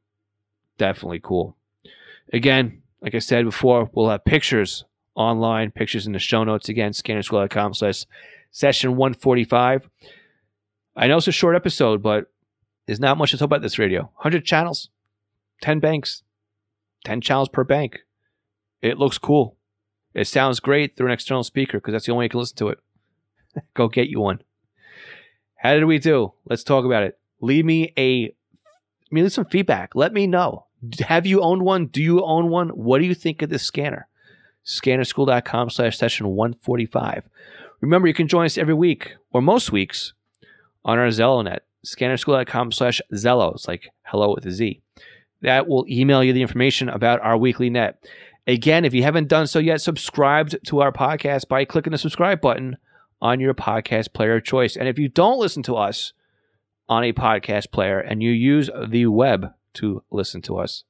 definitely 0.79 1.19
cool. 1.21 1.55
Again, 2.33 2.81
like 3.01 3.13
I 3.13 3.19
said 3.19 3.45
before, 3.45 3.89
we'll 3.93 4.09
have 4.09 4.25
pictures 4.25 4.83
online, 5.13 5.69
pictures 5.69 6.07
in 6.07 6.13
the 6.13 6.19
show 6.19 6.43
notes. 6.43 6.69
Again, 6.69 6.91
scannerschool.com 6.91 7.75
slash 7.75 8.05
session 8.51 8.95
145. 8.95 9.87
I 10.99 11.07
know 11.07 11.15
it's 11.15 11.29
a 11.29 11.31
short 11.31 11.55
episode, 11.55 12.03
but 12.03 12.29
there's 12.85 12.99
not 12.99 13.17
much 13.17 13.31
to 13.31 13.37
talk 13.37 13.45
about 13.45 13.61
this 13.61 13.79
radio. 13.79 14.01
100 14.01 14.43
channels, 14.43 14.89
10 15.61 15.79
banks, 15.79 16.23
10 17.05 17.21
channels 17.21 17.47
per 17.47 17.63
bank. 17.63 17.99
It 18.81 18.97
looks 18.97 19.17
cool. 19.17 19.55
It 20.13 20.27
sounds 20.27 20.59
great 20.59 20.97
through 20.97 21.07
an 21.07 21.13
external 21.13 21.45
speaker 21.45 21.77
because 21.77 21.93
that's 21.93 22.05
the 22.05 22.11
only 22.11 22.23
way 22.23 22.25
you 22.25 22.29
can 22.31 22.41
listen 22.41 22.57
to 22.57 22.67
it. 22.67 22.79
Go 23.75 23.87
get 23.87 24.09
you 24.09 24.19
one. 24.19 24.41
How 25.55 25.73
did 25.73 25.85
we 25.85 25.99
do? 25.99 26.33
Let's 26.43 26.65
talk 26.65 26.83
about 26.83 27.03
it. 27.03 27.17
Leave 27.39 27.63
me 27.63 27.93
a, 27.97 28.25
I 28.25 29.09
mean, 29.09 29.23
leave 29.23 29.31
some 29.31 29.45
feedback. 29.45 29.95
Let 29.95 30.11
me 30.11 30.27
know. 30.27 30.65
Have 31.07 31.25
you 31.25 31.39
owned 31.39 31.61
one? 31.61 31.85
Do 31.85 32.03
you 32.03 32.21
own 32.25 32.49
one? 32.49 32.69
What 32.69 32.99
do 32.99 33.05
you 33.05 33.15
think 33.15 33.41
of 33.41 33.49
this 33.49 33.63
scanner? 33.63 34.09
Scannerschool.com 34.65 35.69
slash 35.69 35.97
session 35.97 36.27
145. 36.27 37.23
Remember, 37.79 38.09
you 38.09 38.13
can 38.13 38.27
join 38.27 38.45
us 38.45 38.57
every 38.57 38.73
week 38.73 39.13
or 39.31 39.41
most 39.41 39.71
weeks 39.71 40.13
on 40.85 40.97
our 40.97 41.07
ZelloNet. 41.07 41.59
Scannerschool.com 41.85 42.71
slash 42.71 43.01
Zello. 43.13 43.55
It's 43.55 43.67
like 43.67 43.89
hello 44.03 44.33
with 44.35 44.45
a 44.45 44.51
Z 44.51 44.81
that 45.41 45.67
will 45.67 45.85
email 45.89 46.23
you 46.23 46.33
the 46.33 46.41
information 46.41 46.89
about 46.89 47.21
our 47.21 47.37
weekly 47.37 47.69
net. 47.69 48.03
Again, 48.47 48.85
if 48.85 48.93
you 48.93 49.03
haven't 49.03 49.27
done 49.27 49.47
so 49.47 49.59
yet, 49.59 49.81
subscribe 49.81 50.51
to 50.65 50.81
our 50.81 50.91
podcast 50.91 51.47
by 51.47 51.65
clicking 51.65 51.91
the 51.91 51.97
subscribe 51.97 52.41
button 52.41 52.77
on 53.21 53.39
your 53.39 53.53
podcast 53.53 54.13
player 54.13 54.37
of 54.37 54.43
choice. 54.43 54.75
And 54.75 54.87
if 54.87 54.97
you 54.97 55.07
don't 55.07 55.39
listen 55.39 55.63
to 55.63 55.75
us 55.75 56.13
on 56.87 57.03
a 57.03 57.13
podcast 57.13 57.71
player 57.71 57.99
and 57.99 58.23
you 58.23 58.31
use 58.31 58.69
the 58.87 59.05
web 59.07 59.53
to 59.75 60.03
listen 60.09 60.41
to 60.43 60.57
us, 60.57 60.83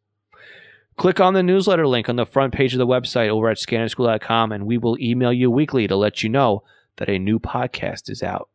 click 0.95 1.19
on 1.19 1.33
the 1.33 1.43
newsletter 1.43 1.87
link 1.87 2.07
on 2.07 2.15
the 2.15 2.25
front 2.25 2.53
page 2.53 2.73
of 2.73 2.79
the 2.79 2.87
website 2.87 3.29
over 3.29 3.49
at 3.49 3.57
scannerschool.com 3.57 4.51
and 4.51 4.65
we 4.65 4.77
will 4.77 4.97
email 4.99 5.33
you 5.33 5.51
weekly 5.51 5.87
to 5.87 5.95
let 5.95 6.23
you 6.23 6.29
know 6.29 6.63
that 6.97 7.09
a 7.09 7.19
new 7.19 7.39
podcast 7.39 8.09
is 8.09 8.23
out. 8.23 8.49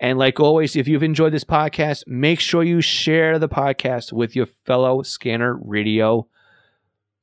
And 0.00 0.18
like 0.18 0.38
always, 0.38 0.76
if 0.76 0.86
you've 0.86 1.02
enjoyed 1.02 1.32
this 1.32 1.44
podcast, 1.44 2.04
make 2.06 2.38
sure 2.38 2.62
you 2.62 2.80
share 2.80 3.38
the 3.38 3.48
podcast 3.48 4.12
with 4.12 4.36
your 4.36 4.46
fellow 4.46 5.02
Scanner 5.02 5.58
Radio 5.60 6.28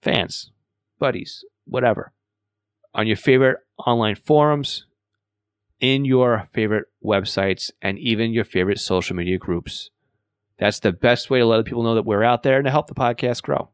fans, 0.01 0.51
buddies, 0.99 1.45
whatever, 1.65 2.11
on 2.93 3.07
your 3.07 3.15
favorite 3.15 3.59
online 3.87 4.15
forums, 4.15 4.85
in 5.79 6.05
your 6.05 6.49
favorite 6.53 6.87
websites, 7.03 7.71
and 7.81 7.97
even 7.99 8.31
your 8.31 8.45
favorite 8.45 8.79
social 8.79 9.15
media 9.15 9.37
groups. 9.37 9.89
That's 10.57 10.79
the 10.79 10.91
best 10.91 11.29
way 11.29 11.39
to 11.39 11.45
let 11.45 11.65
people 11.65 11.83
know 11.83 11.95
that 11.95 12.05
we're 12.05 12.23
out 12.23 12.43
there 12.43 12.57
and 12.57 12.65
to 12.65 12.71
help 12.71 12.87
the 12.87 12.93
podcast 12.93 13.41
grow. 13.41 13.69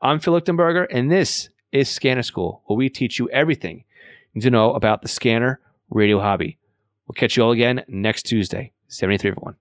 I'm 0.00 0.20
Phil 0.20 0.38
Lichtenberger, 0.38 0.86
and 0.90 1.10
this 1.10 1.48
is 1.72 1.88
Scanner 1.88 2.22
School, 2.22 2.62
where 2.66 2.76
we 2.76 2.88
teach 2.88 3.18
you 3.18 3.28
everything 3.30 3.84
you 4.32 4.40
need 4.40 4.42
to 4.42 4.50
know 4.50 4.72
about 4.72 5.02
the 5.02 5.08
scanner 5.08 5.60
radio 5.90 6.20
hobby. 6.20 6.58
We'll 7.06 7.14
catch 7.14 7.36
you 7.36 7.44
all 7.44 7.52
again 7.52 7.84
next 7.88 8.22
Tuesday. 8.24 8.72
73 8.88 9.30
everyone. 9.30 9.56